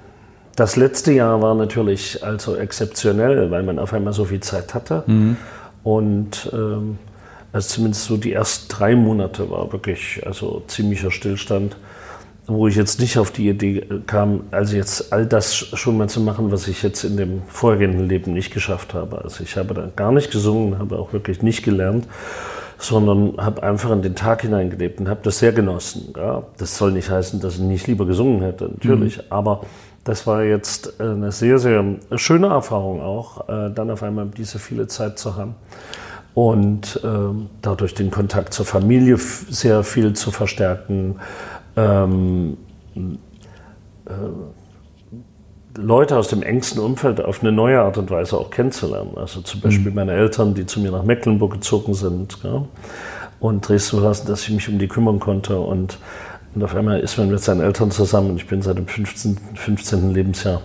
[0.56, 5.04] das letzte Jahr war natürlich also exzeptionell, weil man auf einmal so viel Zeit hatte
[5.08, 5.38] mhm.
[5.84, 7.00] und ähm,
[7.52, 11.76] also zumindest so die ersten drei Monate war wirklich also ziemlicher Stillstand
[12.46, 16.20] wo ich jetzt nicht auf die Idee kam, also jetzt all das schon mal zu
[16.20, 19.24] machen, was ich jetzt in dem vorhergehenden Leben nicht geschafft habe.
[19.24, 22.06] Also ich habe da gar nicht gesungen, habe auch wirklich nicht gelernt,
[22.78, 26.14] sondern habe einfach in den Tag hineingelebt und habe das sehr genossen.
[26.18, 29.24] Ja, das soll nicht heißen, dass ich nicht lieber gesungen hätte, natürlich, mhm.
[29.30, 29.62] aber
[30.04, 31.86] das war jetzt eine sehr, sehr
[32.18, 35.56] schöne Erfahrung auch, äh, dann auf einmal diese viele Zeit zu haben
[36.34, 41.20] und ähm, dadurch den Kontakt zur Familie sehr viel zu verstärken,
[41.76, 42.58] ähm,
[42.96, 44.12] äh,
[45.76, 49.14] Leute aus dem engsten Umfeld auf eine neue Art und Weise auch kennenzulernen.
[49.16, 49.96] Also zum Beispiel mhm.
[49.96, 52.66] meine Eltern, die zu mir nach Mecklenburg gezogen sind ja,
[53.40, 55.60] und Dresden verlassen, dass ich mich um die kümmern konnte.
[55.60, 55.98] Und,
[56.54, 58.36] und auf einmal ist man mit seinen Eltern zusammen.
[58.38, 59.38] Ich bin seit dem 15.
[59.56, 60.14] 15.
[60.14, 60.62] Lebensjahr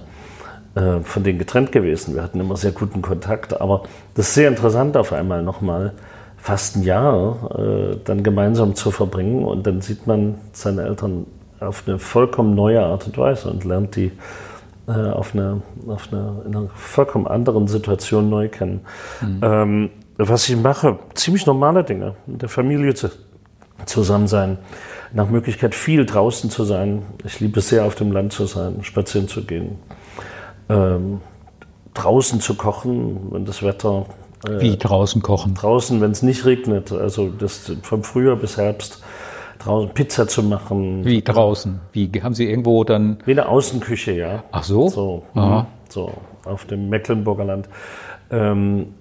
[0.74, 2.14] äh, von denen getrennt gewesen.
[2.14, 3.58] Wir hatten immer sehr guten Kontakt.
[3.58, 3.84] Aber
[4.14, 5.94] das ist sehr interessant auf einmal nochmal
[6.38, 11.26] fast ein Jahr äh, dann gemeinsam zu verbringen und dann sieht man seine Eltern
[11.60, 14.12] auf eine vollkommen neue Art und Weise und lernt die
[14.86, 18.80] äh, auf, eine, auf eine, in einer vollkommen anderen Situation neu kennen.
[19.20, 19.40] Mhm.
[19.42, 23.10] Ähm, was ich mache, ziemlich normale Dinge, mit der Familie zu,
[23.86, 24.58] zusammen sein,
[25.12, 27.02] nach Möglichkeit viel draußen zu sein.
[27.24, 29.78] Ich liebe es sehr, auf dem Land zu sein, spazieren zu gehen,
[30.68, 31.20] ähm,
[31.94, 34.06] draußen zu kochen, wenn das Wetter
[34.46, 35.54] Wie draußen kochen?
[35.54, 39.02] Draußen, wenn es nicht regnet, also das vom Frühjahr bis Herbst,
[39.58, 41.04] draußen Pizza zu machen.
[41.04, 41.80] Wie draußen?
[41.92, 43.18] Wie haben Sie irgendwo dann?
[43.24, 44.44] Wie eine Außenküche, ja.
[44.52, 44.88] Ach so?
[44.88, 45.62] So, Aha.
[45.62, 45.66] Mhm.
[45.88, 46.12] so
[46.44, 47.68] auf dem Mecklenburger Land.
[48.30, 48.94] Ähm,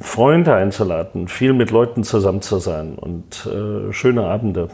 [0.00, 4.68] Freunde einzuladen, viel mit Leuten zusammen zu sein und äh, schöne Abende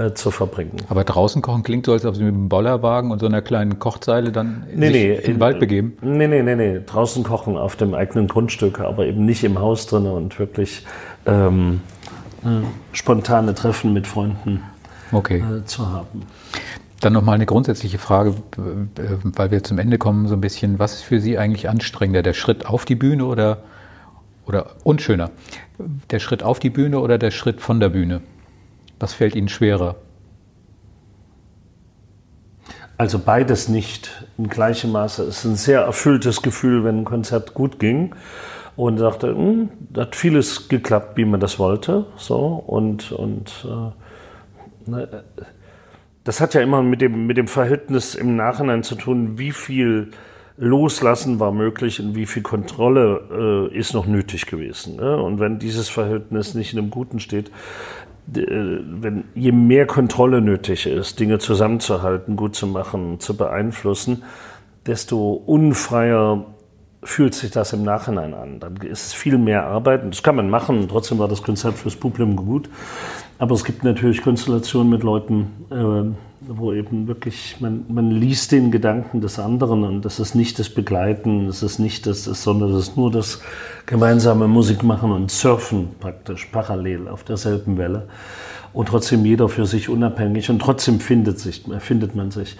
[0.00, 0.78] äh, zu verbringen.
[0.88, 3.78] Aber draußen kochen klingt so, als ob Sie mit einem Bollerwagen und so einer kleinen
[3.78, 5.98] Kochzeile dann nee, nee, in den Wald begeben.
[6.00, 6.80] Nee, nee, nee, nee.
[6.86, 10.86] Draußen kochen auf dem eigenen Grundstück, aber eben nicht im Haus drin und wirklich
[11.26, 11.82] ähm,
[12.44, 12.48] äh,
[12.92, 14.62] spontane Treffen mit Freunden
[15.12, 15.40] okay.
[15.40, 16.22] äh, zu haben.
[17.00, 20.78] Dann nochmal eine grundsätzliche Frage, weil wir zum Ende kommen, so ein bisschen.
[20.78, 22.22] Was ist für Sie eigentlich anstrengender?
[22.22, 23.64] Der Schritt auf die Bühne oder,
[24.46, 25.30] oder und schöner?
[26.10, 28.22] Der Schritt auf die Bühne oder der Schritt von der Bühne?
[29.00, 29.96] Was fällt Ihnen schwerer?
[32.98, 35.22] Also beides nicht in gleichem Maße.
[35.22, 38.14] Es ist ein sehr erfülltes Gefühl, wenn ein Konzert gut ging
[38.76, 42.04] und dachte, hm, hat vieles geklappt, wie man das wollte.
[42.16, 45.24] So und und äh, ne,
[46.24, 50.10] das hat ja immer mit dem mit dem Verhältnis im Nachhinein zu tun, wie viel
[50.58, 54.96] Loslassen war möglich und wie viel Kontrolle äh, ist noch nötig gewesen.
[54.96, 55.16] Ne?
[55.16, 57.50] Und wenn dieses Verhältnis nicht in einem Guten steht,
[58.26, 64.22] wenn je mehr Kontrolle nötig ist, Dinge zusammenzuhalten, gut zu machen, zu beeinflussen,
[64.86, 66.46] desto unfreier
[67.02, 68.60] fühlt sich das im Nachhinein an.
[68.60, 70.02] Dann ist es viel mehr Arbeit.
[70.08, 70.86] Das kann man machen.
[70.88, 72.68] Trotzdem war das Konzept fürs Publikum gut.
[73.38, 78.72] Aber es gibt natürlich Konstellationen mit Leuten, äh, wo eben wirklich, man, man liest den
[78.72, 82.88] Gedanken des anderen und das ist nicht das Begleiten, das ist nicht das, sondern das
[82.88, 83.40] ist nur das
[83.86, 88.08] gemeinsame Musik machen und surfen praktisch parallel auf derselben Welle.
[88.72, 92.56] Und trotzdem jeder für sich unabhängig und trotzdem findet, sich, findet man sich.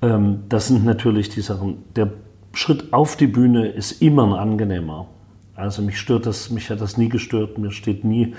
[0.00, 1.84] Ähm, das sind natürlich die Sachen.
[1.96, 2.12] Der
[2.54, 5.08] Schritt auf die Bühne ist immer ein angenehmer.
[5.54, 7.58] Also mich stört das, mich hat das nie gestört.
[7.58, 8.34] Mir steht nie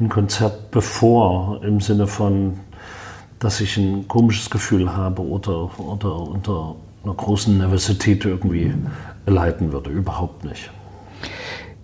[0.00, 2.54] ein Konzert bevor im Sinne von,
[3.38, 8.72] dass ich ein komisches Gefühl habe oder, oder unter einer großen Nervosität irgendwie
[9.26, 9.90] leiden würde.
[9.90, 10.70] Überhaupt nicht.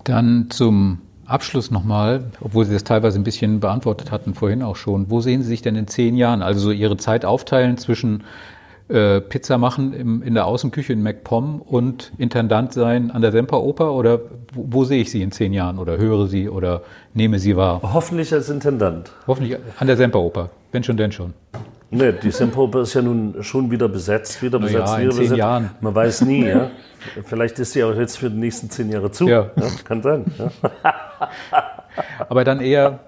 [0.05, 5.11] Dann zum Abschluss nochmal, obwohl Sie das teilweise ein bisschen beantwortet hatten vorhin auch schon.
[5.11, 6.43] Wo sehen Sie sich denn in zehn Jahren?
[6.43, 8.25] Also so Ihre Zeit aufteilen zwischen
[8.89, 13.93] äh, Pizza machen im, in der Außenküche in MacPom und Intendant sein an der Semperoper?
[13.93, 14.21] Oder
[14.53, 16.83] wo, wo, sehe ich Sie in zehn Jahren oder höre Sie oder
[17.15, 17.81] nehme Sie wahr?
[17.83, 19.13] Hoffentlich als Intendant.
[19.27, 20.51] Hoffentlich an der Semperoper.
[20.73, 21.35] Wenn schon, denn schon.
[21.91, 25.39] Nee, die Semperoper ist ja nun schon wieder besetzt, wieder besetzt, ja, wieder zehn besetzt.
[25.39, 25.71] Jahren.
[25.83, 26.71] Man weiß nie, ja.
[27.25, 29.29] Vielleicht ist sie auch jetzt für die nächsten zehn Jahre zu.
[29.29, 29.51] Ja.
[29.55, 30.25] ja kann sein.
[30.39, 30.51] Ja.
[32.31, 33.01] Aber dann eher,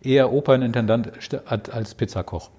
[0.00, 1.10] eher Opernintendant
[1.72, 2.50] als Pizzakoch.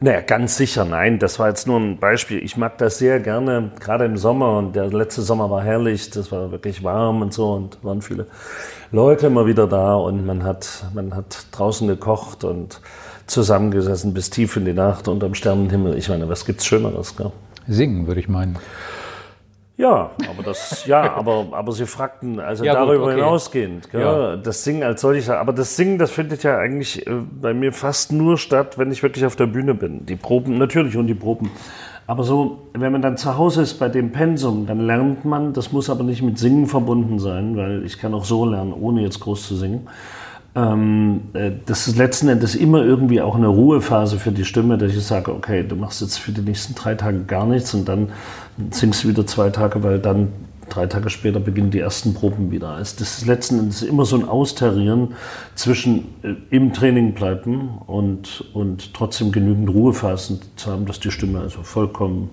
[0.00, 1.18] Naja, ganz sicher nein.
[1.20, 2.42] Das war jetzt nur ein Beispiel.
[2.42, 4.58] Ich mag das sehr gerne, gerade im Sommer.
[4.58, 6.10] Und der letzte Sommer war herrlich.
[6.10, 7.52] Das war wirklich warm und so.
[7.52, 8.26] Und waren viele
[8.90, 9.94] Leute immer wieder da.
[9.94, 12.80] Und man hat, man hat draußen gekocht und
[13.26, 15.96] zusammengesessen bis tief in die Nacht unterm Sternenhimmel.
[15.96, 17.16] Ich meine, was gibt's Schöneres?
[17.16, 17.32] Gell?
[17.68, 18.58] Singen, würde ich meinen.
[19.78, 23.14] Ja, aber das, ja, aber, aber Sie fragten, also ja, darüber gut, okay.
[23.14, 24.00] hinausgehend, gell?
[24.02, 24.36] Ja.
[24.36, 27.10] das Singen als solches, aber das Singen, das findet ja eigentlich äh,
[27.40, 30.04] bei mir fast nur statt, wenn ich wirklich auf der Bühne bin.
[30.04, 31.50] Die Proben, natürlich und die Proben.
[32.06, 35.72] Aber so, wenn man dann zu Hause ist bei dem Pensum, dann lernt man, das
[35.72, 39.20] muss aber nicht mit Singen verbunden sein, weil ich kann auch so lernen, ohne jetzt
[39.20, 39.88] groß zu singen.
[40.54, 44.92] Ähm, äh, das ist letzten Endes immer irgendwie auch eine Ruhephase für die Stimme, dass
[44.92, 48.10] ich sage, okay, du machst jetzt für die nächsten drei Tage gar nichts und dann
[48.70, 50.28] singst du wieder zwei Tage, weil dann
[50.68, 52.70] drei Tage später beginnen die ersten Proben wieder.
[52.70, 55.14] Also das ist letzten Endes immer so ein Austarieren
[55.54, 61.40] zwischen äh, im Training bleiben und, und trotzdem genügend Ruhephasen zu haben, dass die Stimme
[61.40, 62.28] also vollkommen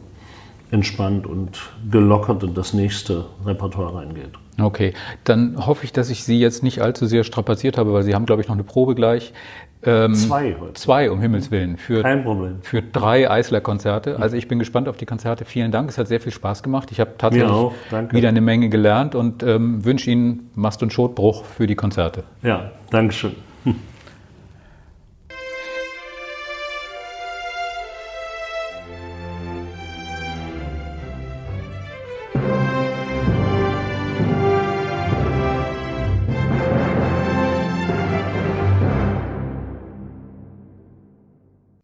[0.72, 1.60] entspannt und
[1.90, 4.32] gelockert in das nächste Repertoire reingeht.
[4.62, 4.94] Okay,
[5.24, 8.26] dann hoffe ich, dass ich Sie jetzt nicht allzu sehr strapaziert habe, weil Sie haben,
[8.26, 9.34] glaube ich, noch eine Probe gleich.
[9.82, 10.74] Ähm, zwei heute.
[10.74, 11.78] Zwei, um Himmels Willen.
[11.78, 12.58] Für, Kein Problem.
[12.62, 14.20] Für drei Eisler-Konzerte.
[14.20, 15.46] Also ich bin gespannt auf die Konzerte.
[15.46, 16.90] Vielen Dank, es hat sehr viel Spaß gemacht.
[16.92, 17.50] Ich habe tatsächlich
[18.12, 22.24] wieder eine Menge gelernt und ähm, wünsche Ihnen Mast- und Schotbruch für die Konzerte.
[22.44, 23.36] Ja, Dankeschön.